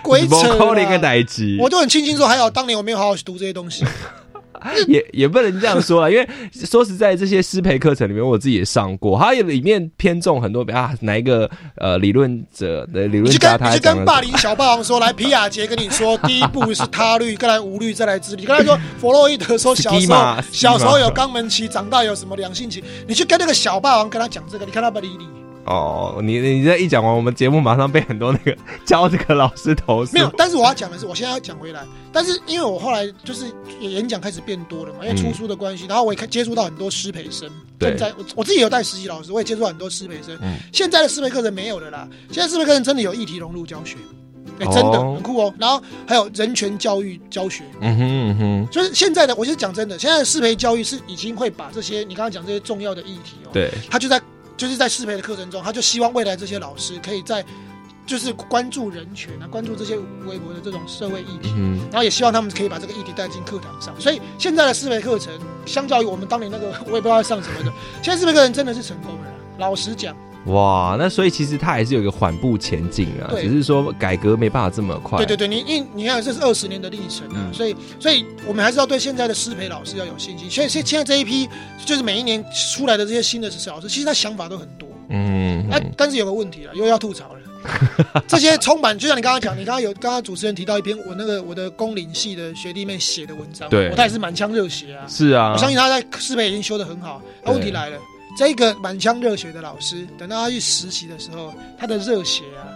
[0.03, 0.57] 鬼扯！
[1.59, 3.85] 我就很庆幸说，还好当年我没有好好去读这些东西。
[4.89, 18.43] 也也不能这样说啊，因为说实在，这些师培课程里面，我自己也上过，它也里面偏重很多啊，哪一个呃理论者的理论家跟你去跟霸凌小霸王说，来皮亚杰跟你说，第一步是他律，再来无律，再来自律。
[18.43, 25.42] 你跟他说弗洛伊德说小时候小时候有肛门期，长大有什么两性期，你去跟那个小霸王跟他讲这个，你看他不理你。
[25.65, 30.13] 哦，你你这一讲完，我们节目马上被很多那个教这个老师投诉。
[30.13, 31.85] 没有，但是我要讲的是，我现在要讲回来。
[32.13, 33.47] 但是因为我后来就是
[33.81, 37.49] 演讲开始变多了嘛，因为出书的关系，然后我也看接触到很多师培生。
[37.79, 40.37] 对现在我我自己有带实习老师，我也接触到很多师培生。
[40.43, 43.97] 嗯现在的师培课程没有了啦，现在师培课程真的有议题融入教学，
[44.59, 45.55] 哎、真的哦很酷哦。
[45.59, 54.21] 然后还有人权教育教学，嗯哼嗯哼，就是现在的，我就是讲真的，现在的师培教育是已经会把这些你刚刚讲这些重要的议题哦，对，他就在
[54.57, 57.45] 就是在适培的课程中，他就希望未来这些老师可以在
[58.05, 63.95] 就是关注人权啊，关注这些微博的这种社会议题，嗯然后也希望他们可以把这个议题带进课堂上。
[64.01, 65.33] 所以现在的适培课程，
[65.65, 69.27] 相较于我们当年那个，我也不知道在上什么的，现在适培课程真的是成功了。
[69.59, 75.19] 老实讲，哇，那所以其实它还是有一个缓步前进啊，只是说改革没办法这么快。
[75.19, 80.51] 对对对，你因你看这是二十年的历程啊，嗯所以所以我们还是要对现在的师培老师要有信心。
[80.51, 81.49] 所以现现在这一批
[81.85, 84.89] 就是每一年出来的这些新的老师，其实他想法都很多。
[85.11, 87.41] 嗯，那、但是有个问题了，又要吐槽了。
[88.27, 95.07] 这些充满，就像你刚刚讲，你刚刚有刚刚主持人提到一篇我那个我的工龄系的学弟妹写的文章，对我他也是满腔热血啊。
[95.07, 97.23] 是啊，我相信他在师培已经修的很好。
[97.45, 97.99] 那、对问题来了，
[98.37, 102.67] 这个满腔热血的老师，等到他去实习的时候，他的热血啊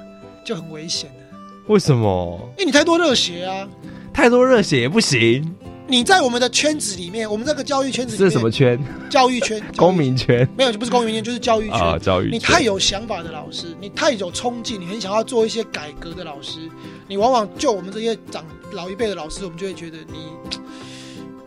[0.45, 3.69] 就很危险了，为什么因为你太多热血啊。
[4.13, 5.55] 太多热血也不行？
[5.89, 8.79] 你在我们的圈子里面，我们这个教育圈子里这面，是什么圈？
[9.11, 9.63] 教育圈？
[9.77, 11.79] 公民圈没有，就不是公民圈，就是教育圈。
[11.79, 12.33] 啊，教育圈。
[12.33, 16.59] 你太有想法的老师，你太有冲劲，你很想要做一些改革的老师，
[17.07, 20.31] 你往往就我们这些长老一辈的老师，我们就会觉得你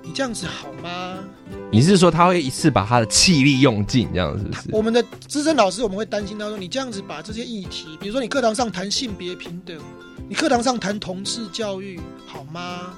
[0.10, 1.20] 你这样子好吗？
[1.72, 4.62] 你是说他会一次把他的气力用尽，这样是不是？
[4.72, 9.78] 我们的资深老师，我们会担心他说，你这样子把这些议题，比如说你课堂上谈性别平等，
[10.28, 12.92] 你课堂上谈同志教育，好吗？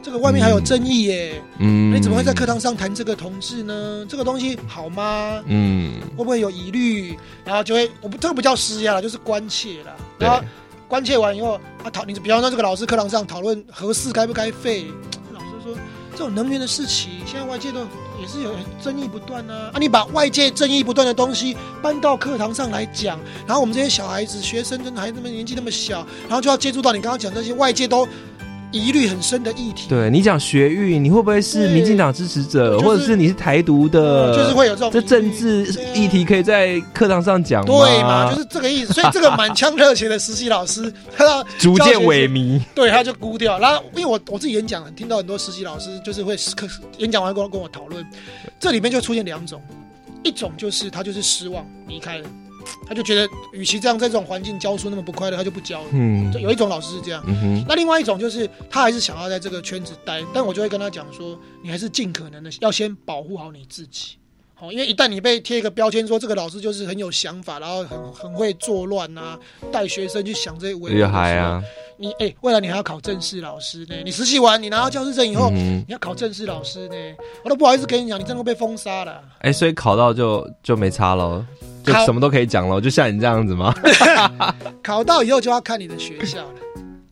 [0.00, 4.06] 这个外面还有争议耶，嗯你怎么会在课堂上谈这个同志呢？
[4.08, 5.42] 这个东西好吗？
[5.46, 7.18] 嗯，会不会有疑虑？
[7.44, 9.96] 然后就会，我不这个不叫施压了，就是关切了。
[10.20, 10.40] 对然后
[10.86, 14.86] 关切完以后，啊讨你比方说这个老师课堂上讨论合适该不该废，
[16.14, 17.80] 这种能源的事情，现在外界都
[18.20, 19.70] 也是有争议不断啊。
[19.72, 28.06] 啊，你把外界争议不断的东西搬到课堂上来讲，然后我们这些小孩子、学生，跟孩子们年纪那么小，然后就要接触到你刚刚讲这些外界都
[28.74, 29.86] 疑虑很深的议题。
[29.88, 34.36] 对你讲学运，你会不会是民进党支持者，就是或者是你是台独的？
[34.36, 37.66] 就是会有这种这政治议题可以在课堂上讲吗？
[37.66, 38.92] 对嘛，就是这个意思。
[38.94, 42.60] 所以这个满腔热血的实习老师，他 逐渐萎靡。
[42.74, 43.58] 对，他就估掉。
[43.60, 46.66] 然后，因为我我自己演讲，听到很多实习老师就是会课
[46.98, 48.04] 演讲完跟我跟我讨论，
[48.58, 49.62] 这里面就出现两种，
[50.24, 52.28] 一种就是他就是失望离开了，
[52.86, 55.88] 他就觉得与其这样在这种环境教书那么不快乐，他就不教了。
[55.92, 64.16] 嗯就有一种老师是这样，嗯，那另外一种就是他还是想要在这个圈子待，但我就会跟他讲说，你还是尽可能的要先保护好你自己。
[64.56, 69.36] 好，因为一旦你被贴一个标签，说这个老师就是很有想法，然后很很会作乱啊，
[69.72, 71.60] 带学生去想这些违厉害啊！
[71.96, 73.94] 你哎、未来你还要考正式老师呢。
[74.04, 76.94] 你实习完，你拿到教师证以后，嗯你要考正式老师呢。
[77.44, 79.20] 我都不好意思跟你讲，你真的会被封杀了。
[79.40, 81.44] 哎、所以考到就就没差了。
[81.84, 83.72] 就什么都可以讲了，就像你这样子吗？
[84.82, 86.54] 考到以后就要看你的学校了。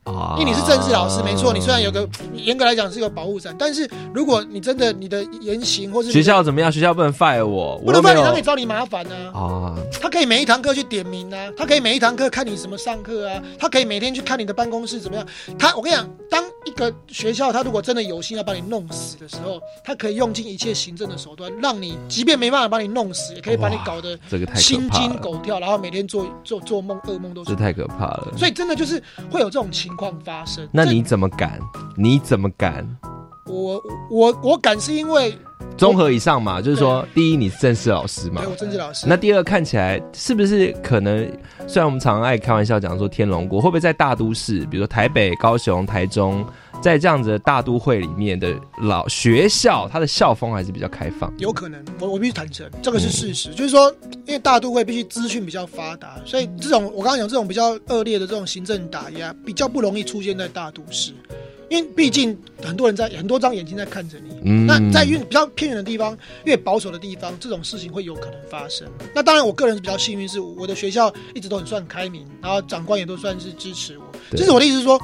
[0.05, 6.72] 啊因为你是政治老师，没错，你虽然有个严格来讲是有保护伞，但是如果你真的你的言行或是学校怎么样？
[6.72, 9.38] 学校不能 fire 我，不能犯你，他可以找你麻烦啊。
[9.38, 15.26] 啊，他可以每一堂课去点名啊，他可以每一堂课看你什么上课啊，他可以每天去看你的办公室怎么样。
[15.59, 27.50] 他，我跟你讲，当一个学校他如果真的有心要把你弄死的时候，他可以用尽一切行政的手段，让你即便没办法把你弄死，也可以把你搞得这个太心惊，狗跳，然后每天做做做梦，噩梦都是。
[27.50, 28.32] 这太可怕了。
[28.36, 29.00] 所以真的就是
[29.30, 30.68] 会有这种情况发生。
[30.72, 31.59] 那你怎么敢？
[31.97, 32.86] 你怎么敢？
[33.47, 35.36] 我我我敢是因为
[35.76, 41.28] 综合以上嘛，就是说，第一你是正式老师嘛对，我政治老师，那第二看起来是不是可能？
[41.66, 46.44] 虽然我们常常爱开玩笑讲说天龙国会不会在大都市，比如说台北、高雄、台中，
[46.82, 51.32] 在这样子的大都会里面的老学校，它的校风还是比较开放。
[51.38, 53.50] 有可能，我我必须坦诚，这个是事实。
[53.50, 53.88] 就是说，
[54.26, 61.12] 因为大都会必须资讯比较发达，所以这种我刚刚讲这种比较恶劣的这种行政打压，比较不容易出现在大都市。
[61.72, 66.14] 因为毕竟很多人在很多张眼睛在看着你，嗯那在越比较偏远的地方、
[66.44, 68.86] 越保守的地方，这种事情会有可能发生。
[69.14, 74.04] 那当然，我个人是比较幸运，是我的学校一直都很算开明，然后长官也都算是支持我。
[74.30, 75.00] 对其实我的意思是说，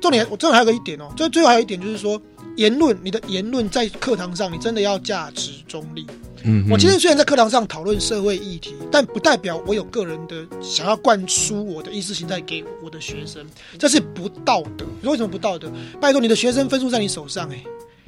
[0.00, 2.20] 重点我重点还有个一点哦，最最后还有一点就是说，
[2.56, 6.04] 言论你的言论在课堂上，你真的要价值中立。
[6.44, 13.44] 嗯我今天虽然在课堂上讨论社会议题，但不代表我有个人的想要灌输我的意识形态给我的学生，
[13.78, 14.84] 这是不道德。
[15.00, 15.70] 你说为什么不道德？
[16.00, 17.62] 拜托，你的学生分数在你手上、欸，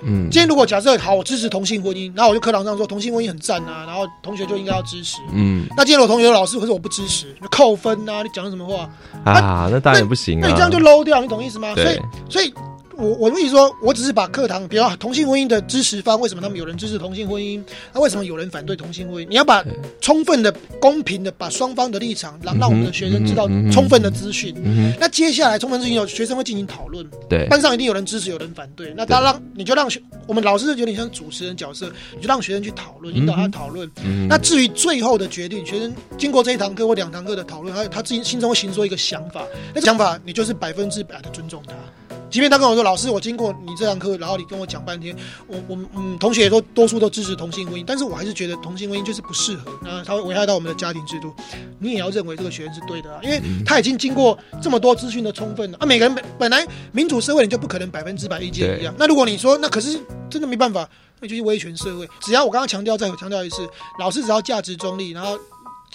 [0.04, 5.18] 嗯今天如果假设好，我支持同性婚姻，然后我就课堂上说同性婚姻很赞啊，然后同学就应该要支持。
[5.32, 8.22] 嗯那今天我同学有老师，可是我不支持，就扣分啊！
[8.22, 8.88] 你讲什么话？
[9.24, 10.42] 啊，那当然也不行啊。
[10.42, 11.74] 那你这样就 low 掉，你懂意思吗？
[11.74, 12.52] 所以，所以
[12.96, 17.62] 我我的意思说，我只是把课堂，比如说同性婚姻的支持方，为什么他们有人支持同性婚姻？
[17.92, 19.28] 那为什么有人反对同性婚姻？
[19.28, 19.64] 你要把
[20.00, 24.54] 充分的、公平的把双方的立场，让让我们的学生知道充分的资讯。
[24.64, 28.92] 嗯那接下来充分资讯有学生会进行讨论，对，班上一定有人支持，有人反对。
[28.96, 33.90] 那他让你就让学我们老师有点像主持人角色，你就让学生去讨论，引导他讨论。
[34.04, 41.72] 嗯那至于最后的决定，学生经过这一堂课或两堂课的讨论，他他自己心中会形成一个想法，那个想法你就是百分之百的尊重他。
[42.30, 45.14] 即便他跟我说：“老师，我经过你这堂课，然后你跟我讲半天，
[45.46, 51.34] 我我嗯，同学也都多数都支持同性婚姻，但是我还是觉得同性婚姻就是不适合，那它会危害到我们的家庭制度。
[51.78, 55.86] 你也要认为这个学生是对的啊，因为他已经经过这么多资讯的充分了啊。
[55.86, 60.00] 每个人本本来民主社会你就不可能百分之百意见一样，那如果你说那可是
[60.30, 60.88] 真的没办法，
[61.20, 62.08] 那就是威权社会。
[62.20, 65.38] 只要我刚刚强调，再强调一次，老师只要价值中立，然后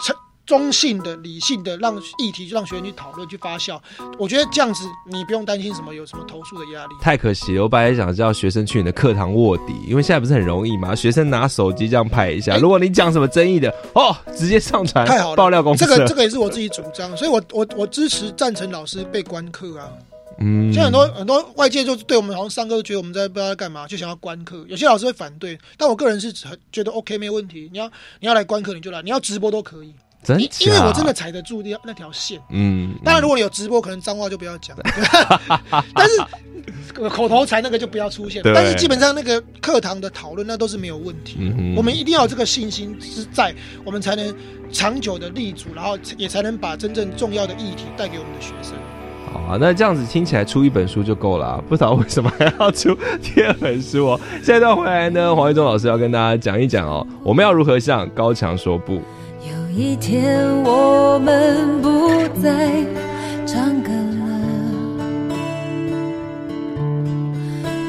[0.04, 0.16] 诚
[0.48, 3.80] 中性的、理性的，让议题就让学生去讨论、去发酵。
[4.18, 6.96] 我觉得这样子，你不用担心什么有什么投诉的压力。
[7.02, 7.64] 太可惜了。
[7.64, 12.54] 我本来想叫学生去你的课堂卧底，因为现在不是很容易嘛，学生拿手机这样拍一下。
[12.54, 15.86] 哎如果你讲什么争议的，哦，直接上传太好了，爆料公司。
[15.86, 19.92] 这个这个也是我自己主张，所以我我我支持赞成老师被关课啊。
[20.40, 24.64] 嗯现在很多很多外界就是对我们好像上课都觉得我们在不知道在干嘛，就想要关课。
[24.70, 27.68] 有些老师会反对，但我个人是很觉得 OK 没有问题。
[27.72, 27.88] 你要
[28.20, 29.94] 你要来关课你就来，你要直播都可以。
[30.26, 32.40] 因真假因为我真的踩得住那那条线。
[32.50, 34.76] 嗯，当然，如果你有直播，可能脏话就不要讲，
[35.94, 38.42] 但是口头禅那个就不要出现。
[38.44, 41.38] 但是基本上那个课堂的讨论那都是没有问题。
[41.40, 43.54] 嗯我们一定要有这个信心是在，
[43.86, 44.36] 我们才能
[44.72, 48.74] 长久的立足，然后也才能把真正重要的议题带给我们的学生。
[49.32, 54.20] 好啊，那这样子听起来出一本书就够了、啊，不知道为什么还要出第二本书哦。
[54.44, 59.02] 下一段回来呢，黄一中老师要跟大家讲一讲哦，我们要如何向高强说不。
[59.78, 62.10] 有一天我们不
[62.42, 62.84] 再
[63.46, 64.26] 唱歌了，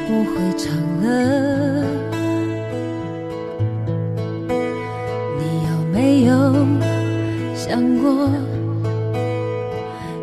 [0.06, 0.68] 不会唱
[1.00, 1.06] 了。
[5.38, 6.30] 你有没有
[7.54, 8.28] 想过，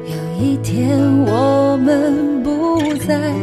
[0.06, 3.34] 有一天我们不再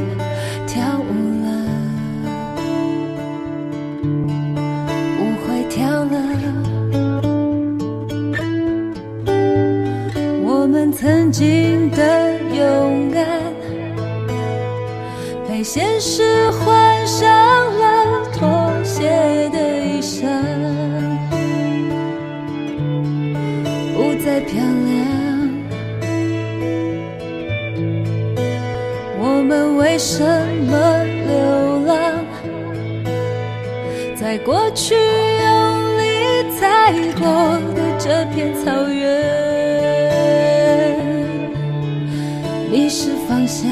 [11.03, 13.26] 曾经的勇敢，
[15.48, 19.11] 被现实换上了妥协
[19.48, 20.28] 的衣裳，
[23.96, 24.94] 不再漂亮。
[29.18, 30.22] 我们为什
[30.68, 32.24] 么流浪？
[34.14, 37.26] 在过去用力踩过
[37.74, 39.41] 的这片草原。
[43.53, 43.68] 下，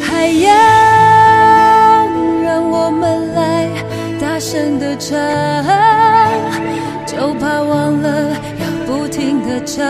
[0.00, 0.48] 海洋，
[2.42, 3.68] 让我们来
[4.18, 5.18] 大声的唱，
[7.04, 9.84] 就怕忘了要不停的，唱。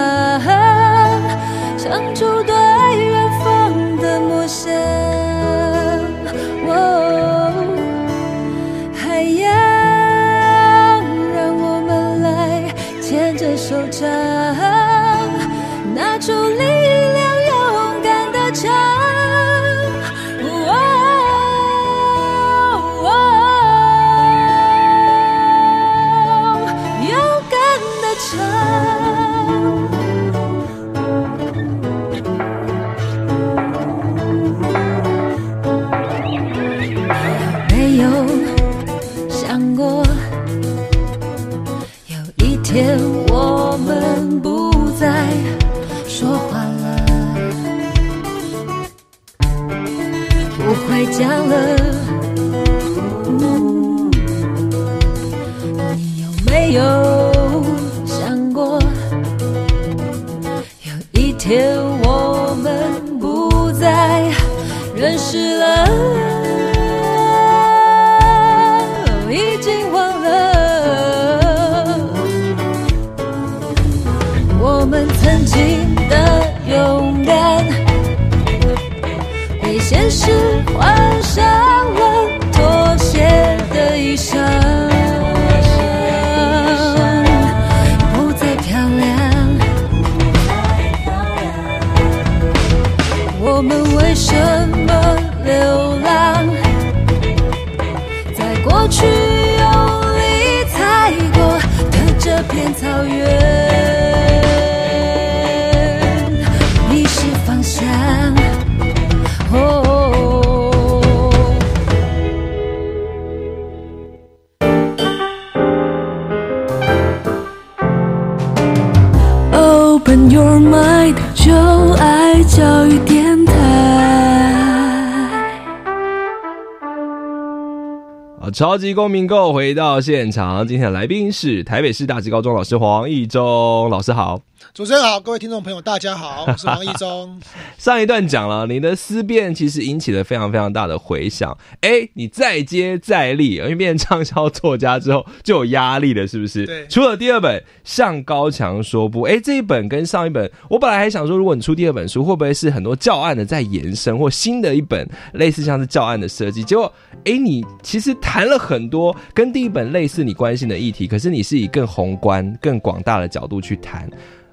[128.60, 134.38] 超级公民购回到现场，今天的来宾是台北市大直高中老师黄义中老师好。
[134.72, 137.40] 主持人好，各位听众朋友，大家好， 我是王一中。
[137.76, 141.56] 上一段讲了你的思辨，其实引起了非常非常大的回响。
[141.80, 146.64] 哎，你再接再厉，因为变成畅销作家之后就有压力了，是不是？
[146.66, 156.62] 对除了第二本《向高墙说不》，哎，这一本跟上一本，我本来还想说，如果你出第二本书，会不会是很多教案的在延伸，或新的一本类似像是教案的设计？
[156.62, 156.90] 结果，
[157.24, 164.08] 哎，你其实谈了很多跟第一本类似你关心的议题，可是你是以更宏观、更广大的角度去谈。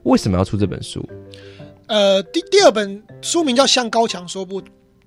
[0.08, 1.08] 为什么要出这本书？
[1.88, 4.62] 呃，第第二本书名叫《向高墙说不》，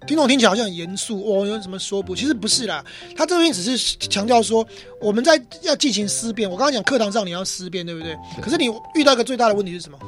[0.07, 2.15] 听众听起来好像很严肃哦，有什么说不？
[2.15, 2.85] 其实不是啦，
[3.17, 4.67] 他这边只是强调说
[5.01, 6.49] 我们在要进行思辨。
[6.49, 8.17] 我刚刚讲课堂上你要思辨，对不对？
[8.43, 9.99] 可是你遇到一个最大的问题是什么？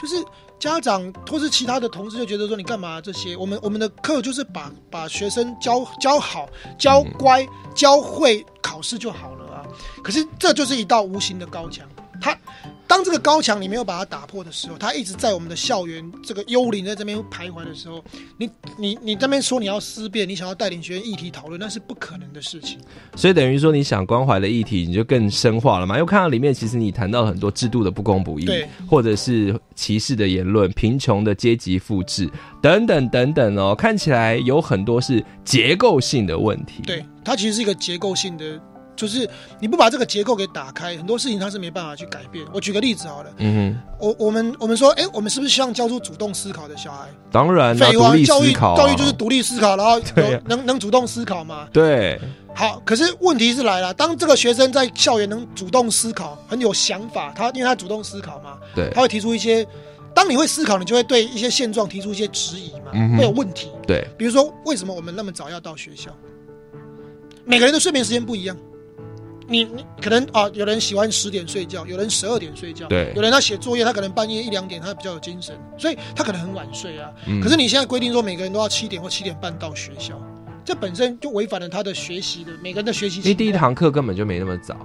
[0.00, 0.14] 就是
[0.60, 3.36] 家长或是其他的同事就觉得说你干嘛这些？
[3.36, 6.48] 我们我们的课就是把把学生教教好、
[6.78, 7.44] 教乖、
[7.74, 9.66] 教会考试就好了啊。
[10.04, 11.84] 可是这就是一道无形的高墙，
[12.20, 12.36] 它。
[12.86, 18.04] 当这个高墙你没有把它打破的时候，它一直在我们的校园这个幽灵在这边徘徊的时候，
[18.38, 22.78] 你你你这边说你要思辨，你想要带领学生议题讨论，那是不可能的事情。
[23.16, 25.96] 所以等于说，你想关怀的议题，你就更深化了嘛？
[25.96, 32.30] 因为看到里面，其实你谈到了很多制度的不公不义对，或者是歧视的言论、贫穷的阶级复制
[32.62, 36.82] 等等等等哦，看起来有很多是结构性的问题。
[36.82, 38.60] 对，它其实是一个结构性的，
[38.96, 39.28] 就是
[39.60, 42.44] 你不把这个结构给打开，很多事情它是没办法去改变。
[42.52, 47.08] 我举个例子好了，嗯哼我我们我们说，哎、我们是不是希望教出主动思考的小孩？
[47.30, 51.68] 当然啦，废话，教育教育就是独立思考，然后有能能主动思考吗？
[51.72, 52.20] 对，
[52.54, 59.66] 好，可是问题是来了，当这个学生在校园能主动思考，很有想法，他因为他主动思考嘛，对他会提出一些，
[60.14, 63.70] 当你会思考，你就会对一些现状提出一些质疑嘛，嗯会有问题。
[63.86, 66.10] 对，比如说，为什么我们那么早要到学校？
[67.44, 68.56] 每个人的睡眠时间不一样。
[69.48, 77.10] 你你可能啊，有人喜欢十点睡觉，有人十二点睡觉，对有人他写作业，他可能半夜一两点，他比较有精神，所以他可能很晚睡啊。
[77.26, 80.14] 嗯可是你现在规定说每个人都要七点或七点半到学校，
[80.64, 83.52] 这本身就违反了他的学习的每个人的学习因为第一。
[83.52, 84.76] 堂课根本就没那么早，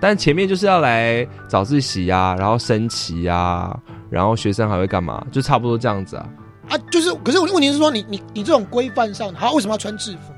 [0.00, 3.76] 但前面就是要来早自习啊，然后升旗啊，
[4.10, 5.26] 然后学生还会干嘛？
[5.32, 6.28] 就差不多这样子啊。
[6.68, 10.32] 啊，就是，可是问题是说你，你你这种规范上，他，为什么要穿制服？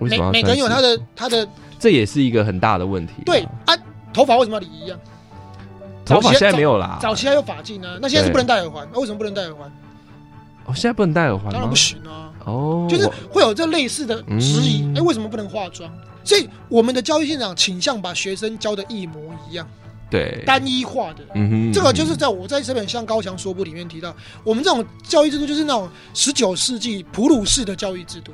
[0.00, 1.46] 为什么每每个人有他的他的
[1.80, 3.74] 这也是一个很大的问题、对，啊，
[4.12, 4.96] 头发为什么要理一样？
[6.04, 6.98] 头发现在没有啦。
[7.00, 9.66] 早期还有发镜啊，那现在是不能戴耳环，那为什么不能戴耳环？
[10.66, 11.52] 哦，现在不能戴耳环吗？
[11.52, 12.30] 当然不行啊！
[12.44, 15.90] 哦，就是会有这类似的质疑，哎、嗯为什么不能化妆？
[16.22, 19.18] 所以我们的教育现场倾向把学生教的一模
[19.48, 19.66] 一样，
[20.10, 21.24] 对，单一化的。
[21.34, 24.14] 嗯哼，这个就是在我在这本《向高墙说不》里面提到，
[24.44, 28.32] 我们这种教育制度就是那种十九世纪普鲁士的教育制度，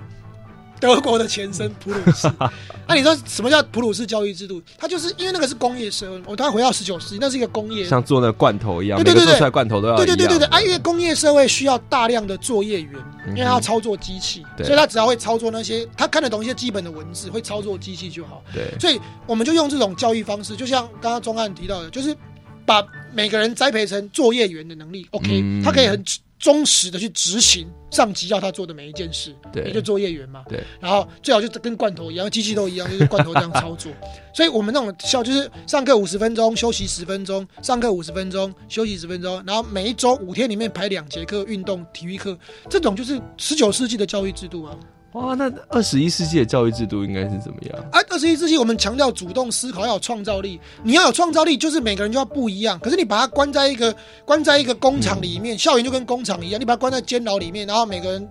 [0.81, 2.31] 德国的前身普鲁士。
[2.89, 4.62] 那、你说什么叫普鲁士教育制度？
[4.79, 7.85] 它就是因为那个是工业社会，我刚才回到十九世纪，那是一个工业。
[7.85, 12.93] 像做那个罐头一样，对对对对做出来罐头都要对对对对对，啊，因为工业社会需要大量的作业员，
[13.27, 18.43] 嗯因为他要操作机器，对所以他只要会操作那些，他看得懂一些基本的文字，会操作机器就好。
[18.55, 22.16] 对，所以我们就用这种教育方式，就像刚刚钟汉提到的，就是
[22.64, 25.09] 把每个人栽培成作业员的能力。
[25.11, 26.05] OK，、嗯他可以很
[26.39, 30.45] 忠实的去执行上级要他做的每一件事，对也就作业员嘛。
[30.49, 33.91] 对，然后最好就跟罐头一样，机器都一样，就是罐头这样操作。
[34.34, 44.76] 所以我们那种校就是上课五十分钟，休息十分钟，上课五十分钟，休息十分钟，然后每一周五天里面排两节课，运动体育课，这种就是十九世纪的教育制度啊。
[45.13, 47.79] 哇，那二十一世纪的教育制度应该是怎么样？
[47.91, 50.61] 啊，二十一世纪我们强调主动思考，要有创造力。
[50.83, 52.79] 你要有创造力，就是每个人就要不一样。
[52.81, 53.97] 可是你把他关在一个
[54.27, 58.29] 关在一个工厂里面，校园就跟工厂一样，你把他关在监牢里面，然后每个人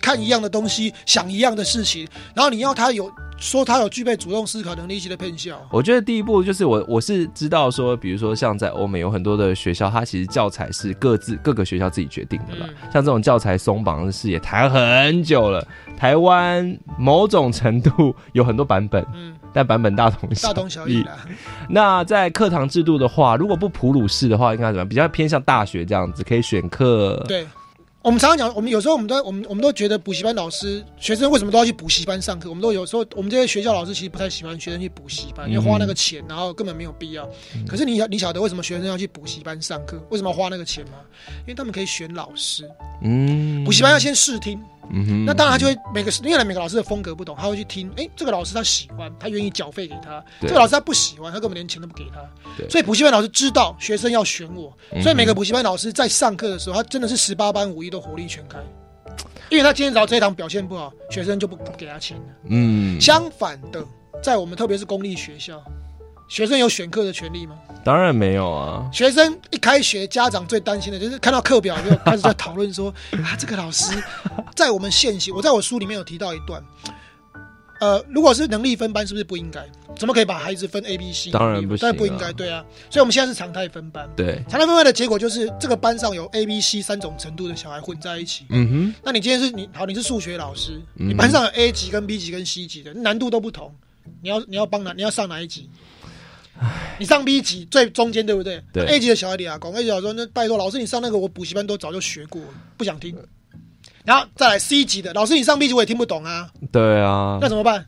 [0.00, 5.60] 看一样的东西，想一样的事情，然后你要他有说他有具备主动思考能力，其实骗笑。
[5.70, 12.66] 我觉得第一步就是我我是知道说，比如说像在欧美有很多的学校，它其实教材是各自各个学校自己决定的啦。
[12.92, 15.66] 像这种教材松绑的事也谈很久了。
[15.98, 21.16] 台湾某种程度有很多版本，嗯，但版本大同小大同小异啦。
[21.68, 24.88] 那在课堂制度的话，如果不普鲁士的话，应该怎么样？
[24.88, 27.22] 比较偏向大学这样子，可以选课。
[27.26, 27.46] 对。
[28.06, 32.48] 我们常常讲，我们有时候我们都我们我们都觉得补习班老师学生为什么都要去补习班上课？
[32.48, 37.28] 我们都有时候我们这些学校老师其实不太喜欢学生去补习班，因为花那个钱，然后根本没有必要。
[37.66, 40.00] 可是你你晓得为什么学生要去补习班上课？
[40.10, 40.98] 为什么要花那个钱吗？
[41.40, 42.70] 因为他们可以选老师，
[43.02, 52.20] 嗯，补习班要先试听，嗯哼，那当然他就会每个因为每个老师的风格不同，他会去听，哎，这个老师他喜欢，他愿意缴费给他；这个老师他不喜欢，他根本连钱都不给他。
[52.68, 54.72] 所以补习班老师知道学生要选我，
[55.02, 58.58] 所以每个补习班老师在上课的时候，他真的是十八般武艺都火力全开。
[59.48, 62.24] 因为他今天只要这一堂表现不好，学生就不不给他钱了。
[62.48, 63.84] 嗯，相反的，
[64.22, 65.62] 在我们特别是公立学校，
[66.28, 67.56] 学生有选课的权利吗？
[67.84, 68.88] 当然没有啊。
[68.92, 73.96] 学生一开学，家长最担心的就是看到课表就开始在讨论说 啊，这个老师
[74.54, 76.62] 在我们现行，我在我书里面有提到一段，
[77.80, 79.64] 呃，如果是能力分班，是不是不应该？
[79.96, 81.30] 怎么可以把孩子分 A、B、C？
[81.30, 82.62] 当然不行啊当然不应该，对啊。
[82.90, 84.06] 所以我们现在是常态分班。
[84.16, 88.44] 对，常态分班的结果就是这个班上有 A、B、C 三种程度的小孩混在一起。
[88.50, 93.74] 嗯哼，那你今天是你好，你是数学老师，嗯你班上有 A 级跟 B 级跟 C 级的难度都不同，
[94.20, 94.92] 你要你要帮哪？
[94.92, 95.70] 你要上哪一级？
[96.98, 98.62] 你上 B 级最中间对不对？
[98.72, 103.16] 对 A 级的小孩理啊，讲 A 级小孩说那拜托老师，你上那个我补习班都早就学过了，不想听。
[104.04, 107.86] 然后再来 C 级的老师，你上 B 级我也听不懂啊，对啊那，怎么办？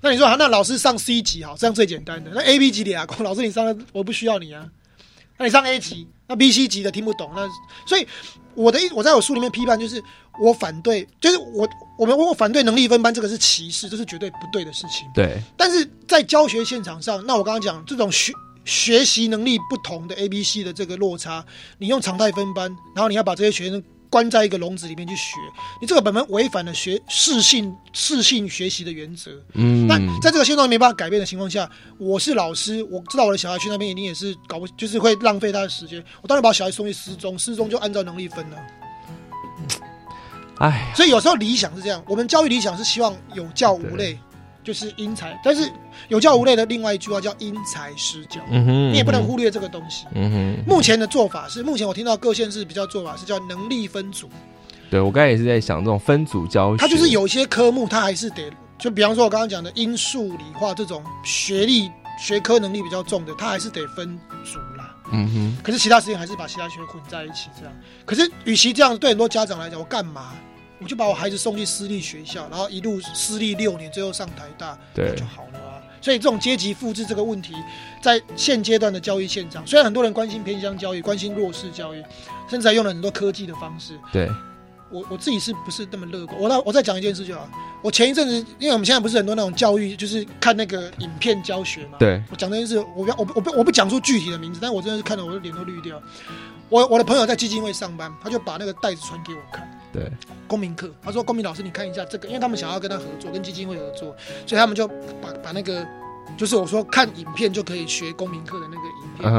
[0.00, 2.30] 那你说好，那老师上 C 级好，这样最简单的。
[2.34, 4.68] 那 A、B 级的啊，讲老师你上我不需要你啊。
[5.38, 7.48] 那你上 A 级，那 B、C 级的听不懂，那
[7.86, 8.06] 所以
[8.54, 10.00] 我的意我在我书里面批判就是
[10.40, 15.06] 我反对，就是我我们我反对能力分班这个是歧视，这是绝对不对的事情。
[15.14, 18.32] 对，但是在教学现场上，那我刚刚讲这种学
[18.64, 21.44] 学习能力不同的 A、B、C 的这个落差，
[21.78, 25.32] 你用常态分班，然后你要把这些学生关在一个笼子里面去学，
[25.80, 29.30] 你这个本本违反了学适性适性学习的原则。
[29.54, 36.02] 嗯，那在这个现状没办法改变的情况下，我是老师，我知道我的小孩去那边一定也是搞不，就是会浪费他的时间。
[36.22, 38.56] 我当然把小孩送去失踪，失踪就按照能力分了。
[40.58, 44.18] 哎，所以有时候理想是这样，我们教育理想是希望有教无类，
[44.62, 45.38] 就是因材。
[45.44, 45.70] 但是
[46.08, 50.06] 有教无类的另外一句话叫因材施教，嗯哼，你也不能忽略这个东西。
[50.14, 54.28] 嗯哼，目前的做法是，目前我听到各县市比较做法是叫能力分组，
[54.90, 64.73] 对我刚才也是在想这种分组教学，它就是有一些科目，它还是得，就比方说我刚刚讲的英数理化这种学历学科能力比较重的，它还是得分组啦。
[65.14, 67.72] 嗯哼，可是其他时间还是把其他学混在一起这样。
[68.04, 70.32] 可是与其这样，对很多家长来讲，我干嘛？
[70.80, 75.80] 我就把我孩子送去私立学校，然后一路私立六年，最后上台大，对就好了啊。
[76.00, 77.54] 所以这种阶级复制这个问题，
[78.02, 82.04] 在现阶段的教育现场，虽然很多人关心偏乡教育，关心弱势教育，
[82.50, 84.28] 甚至还用了很多科技的方式，对，
[84.94, 86.40] 我我自己是不是那么乐观？
[86.40, 87.48] 我那我再讲一件事就好。
[87.82, 91.98] 我前一阵子，因为我们现在不是很多那种教育，就是看那个影片教学嘛。
[91.98, 96.00] 对我讲这件事，我不要我不我不我不讲出具体的名字，但我真的是看了我的脸都绿掉。
[96.70, 100.10] 我我的朋友在基金会上班，他就把那个袋子传给我看，对，
[100.48, 100.90] 公民课。
[101.02, 104.16] 他说：“公民老师，你看一下这个，因为他们想要跟他合作，跟基金会合作，
[104.46, 105.86] 所以他们就把把那个，
[106.38, 109.32] 就是我说看影片就可以学公民课的那个影片，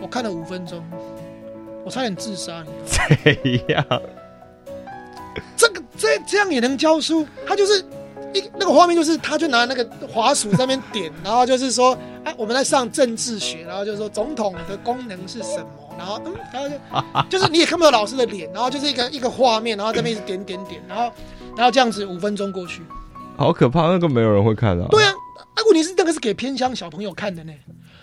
[0.00, 0.82] 我看了五分钟，
[1.84, 3.16] 我差点自杀，你知道吗？
[3.66, 4.02] 怎样？
[5.56, 7.26] 这个这这样也能教书？
[7.46, 7.80] 他就是
[8.32, 16.68] 一那个画面，就是他就拿那个滑鼠在那边点，然后就是说，哎，我们在上政治学，然后就是说总统的功能是什么，然后嗯，然后
[17.28, 21.12] 就就是你也看不到老师的脸，然后就是一个一个画面，然后这边一直点点点，然后
[21.56, 22.82] 然后这样子五分钟过去，
[23.36, 24.86] 好可怕，那个没有人会看到。
[24.88, 25.12] 对啊，
[25.54, 27.52] 啊，问题是那个是给偏乡小朋友看的呢。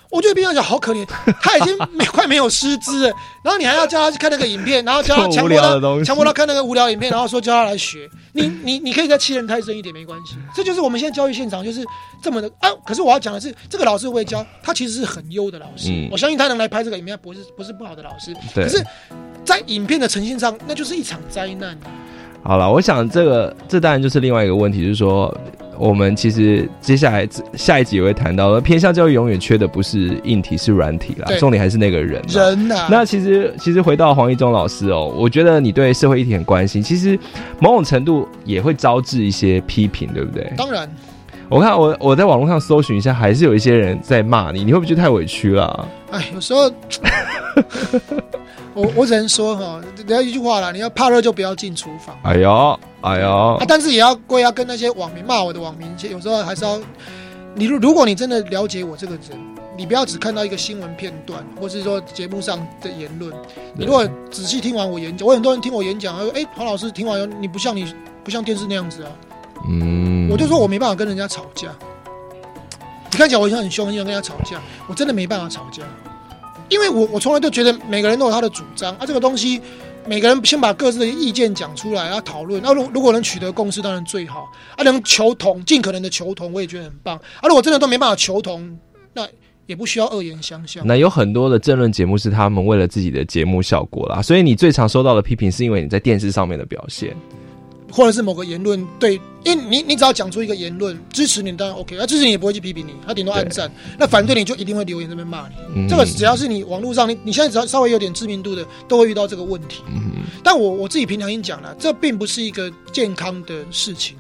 [0.10, 1.05] 我觉得偏乡小好可怜，
[1.41, 8.10] 他已经没快没有师资了，然后你还要叫他去看那个影片，然后叫他 强迫他西强迫他看那个无聊影片，然后说叫他来学。
[8.34, 11.84] 你你你可以再欺人太甚一点没关系，这就是我们现在教育现场就是
[12.22, 12.70] 这么的啊。
[12.86, 18.34] 可是我要讲的是，这个老师会教，他其实是很优的老师，嗯我相信他能来拍这个影片，不是不是不好的老师。
[18.53, 18.84] 对可是，
[19.43, 21.89] 在影片的呈现上，那就是一场灾难啊。
[22.43, 25.36] 好了，我想这个这当然就是另外一个问题，就是说
[25.80, 32.25] 我们其实接下来下一集也会谈到，偏向教育永远缺的不是硬体，是软体啦，重点还是那个人啊。
[32.34, 37.17] 人呐、那其实其实回到黄一中老师哦，我觉得你对社会议题很关心，其实
[37.59, 40.51] 某种程度也会招致一些批评，对不对？
[40.57, 40.89] 当然，
[41.49, 46.71] 我看我我在网络上搜寻一下，还是有一些人在骂你，你会不会觉得太委屈了啊、哎，有时候
[48.78, 52.15] 我我只能说哈，人家一句话啦，你要怕热就不要进厨房。
[52.21, 56.80] 哎呦哎呦啊，，但是也要归要跟那些网民骂我的网民，有时候还是要
[57.55, 59.21] 你如如果你真的了解我这个人，
[59.75, 63.34] 你不要只看到一个新闻片段，或是说节目上的言论，
[63.75, 67.91] 你如果仔细听完我演讲，我很多人听我演讲，他说：“哎、黄老师听完以后，你不像你
[68.23, 69.09] 不像电视那样子啊。
[69.67, 71.69] 嗯，我就说我没办法跟人家吵架。
[73.09, 75.82] 你看起来我好像很凶，很想跟人家吵架，我真的没办法吵架，
[76.70, 79.61] 因为我我从来都觉得每个人都有他的主张啊，这个东西
[80.05, 82.61] 每个人先把各自的意见讲出来，然后讨论。
[82.63, 87.47] 那、如如果能取得共识，当然最好啊，能求同，尽可能的求同，我也觉得很棒啊。
[87.47, 88.78] 如果真的都没办法求同，
[89.13, 89.28] 那
[89.65, 90.86] 也不需要恶言相向。
[90.88, 97.15] 那有很多的政论节目是他们为了自己的节目效果啦，所以你最常收到的批评是因为你在电视上面的表现。
[97.92, 103.72] 或者是某个言论对，因为你你只要讲出一个言论支持你，当然 OK，那、支持你也不会去批评你，他顶多暗赞。
[103.98, 105.56] 那反对你就一定会留言这边骂你。
[105.76, 109.82] 嗯这个只要是你网络上，你你现在只要稍微有点知名度的，都会遇到这个问题。
[109.88, 114.16] 嗯但我我自己平常已经讲了，这并不是一个健康的事情。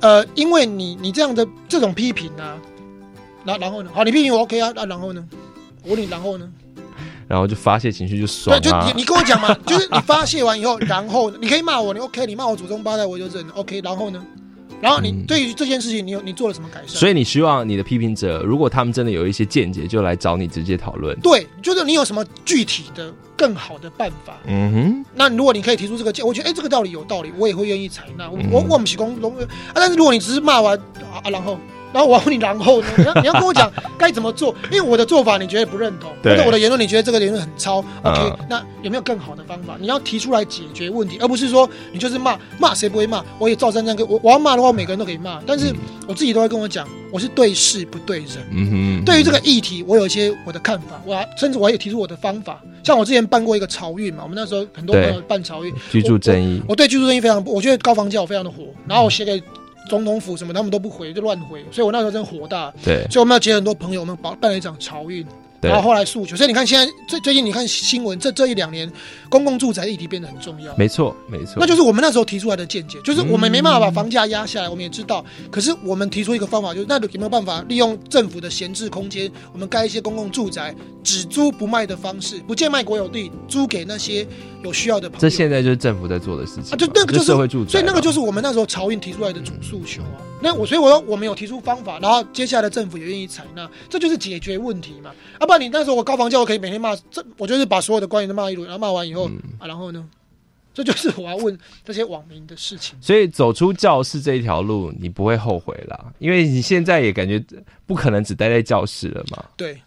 [0.00, 2.60] 呃，因为你你这样的这种批评啊，
[3.44, 3.90] 然然后呢？
[3.94, 5.24] 好，你批评我 OK 啊，那、然后呢？
[5.82, 6.50] 我问你，然后呢？
[7.28, 9.00] 然后就发泄情绪就爽对，就啊你！
[9.00, 14.24] 你跟我讲嘛， 就是你发泄完以后，然后你可以骂我，你 OK，你骂我祖宗八代我就认，OK， 然后呢？
[14.80, 16.88] 然后你嗯对于这件事情，你有你做了什么改善？
[16.98, 21.18] 所以你希望你的批评者，如果他们真的有一些见解，就来找你直接讨论。
[21.20, 24.36] 对，就是你有什么具体的更好的办法？
[24.46, 28.28] 嗯哼，那如果你可以提出这个建，我觉得哎、这个道理有道理，我也会愿意采纳。
[28.28, 31.58] 我、嗯我我们是公龙啊，但是如果你只是骂完啊啊，然后
[31.94, 32.88] 然后我要问你然后呢？
[32.98, 39.76] 你 要你要跟我讲该怎么做，因为我的做法你觉得不认同，或者我的言论你觉得这个言论很糙，OK，、嗯那有没有更好的方法？
[39.80, 45.72] 你要提出来解决问题，而不是说你就是骂骂谁不会骂，我也照三三跟我我要骂的话，每个人都可以骂，但是
[46.08, 48.28] 我自己都会跟我讲，我是对事不对人。
[48.50, 52.60] 嗯哼，对于这个议题，我有一些我的看法，我还甚至我也提出我的方法。
[52.82, 59.42] 像我之前办过一个潮运嘛，我们那时候很多朋友对办潮运，居住正义我，我对居住正义非常，我觉得高房价我非常的火，然后我写给
[59.88, 62.72] 总统府什么，他们都不回，就乱回，所以我那时候真的火大。
[62.82, 63.06] 对。
[63.10, 65.30] 所以我们要结很多朋友，我们办办了一场潮运，对
[65.70, 66.36] 然后后来诉求。
[66.36, 68.90] 所以你看现在最最近你看新闻，这这一两年
[69.28, 70.74] 公共住宅议题变得很重要。
[70.76, 75.24] 没错没错，那就是我们那时候提出来的见解，就是我们没办法把房价压下来，我们也知道。
[75.50, 84.26] 可是我们提出一个方法，就是那有没有办法利用政府的闲置空间，我们盖一些公共住宅，只租不卖的方式，不贱卖国有地，租给那些
[84.62, 85.20] 有需要的朋友。
[85.20, 90.33] 这现在就是政府在做的事情，啊，就那个就是社会住宅，所以那个就是我们那时候朝运提出来的主诉求啊。
[90.44, 95.10] 那我所以我说我们有提出方法，然后接下来的政府也愿意采纳，这就是解决问题嘛。
[95.38, 100.06] 啊、不然你那时候我高房价我可以每天骂，这我就是把所有的官员都骂一轮，然后骂完以后、嗯啊，然后呢，
[100.74, 102.94] 这就是我要问这些网民的事情。
[103.00, 107.42] 所以走出教室这一条路，你不会后悔啦，因为你现在也感觉
[107.86, 109.42] 不可能只待在教室了嘛。
[109.56, 109.80] 对，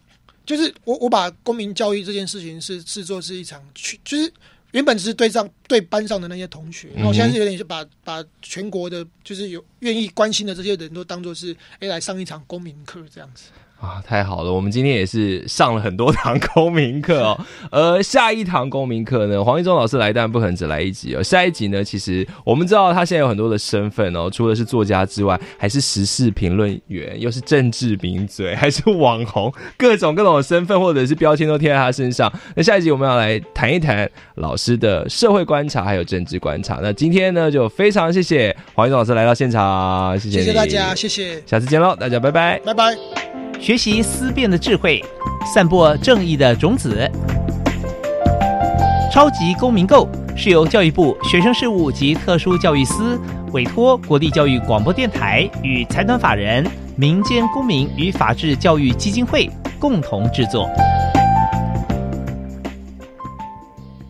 [0.43, 4.33] 就是我我把公民教育这件事情是视作是一场去，就是
[4.71, 13.49] 原本只是对上对班上的那些同学，然后我现在是有点就把把全国的，就是有愿意关心的这些人都当做是哎来上一场公民课这样子。
[13.79, 14.51] 啊，太好了！
[14.51, 17.39] 我们今天也是上了很多堂公民课哦。
[17.69, 21.21] 呃下一堂公民课呢，黄一中老师来，但不可能只来一集哦。
[21.21, 32.31] 下一集呢，其实我们知道他现在有很多的身份哦，除了是作家之外，还是时事评论员，又是政治名嘴，还是网红，各种各种的身份或者是标签都贴在他身上。
[32.55, 36.79] 那下一集我们要来谈一谈老师的社会观察还有政治观察。
[36.81, 42.59] 那今天呢，就非常谢谢黄一中老师来到现场，谢谢谢谢大家，谢谢，下次见喽，大家拜拜。
[42.65, 43.36] 拜拜。
[43.59, 45.03] 学习思辨的智慧，
[45.53, 47.09] 散播正义的种子。
[49.11, 53.19] 超级公民购是由教育部学生事务及特殊教育司
[53.51, 59.49] 委托国立教育广播电台与财团法人民间公民与法治教育基金会
[59.79, 60.69] 共同制作。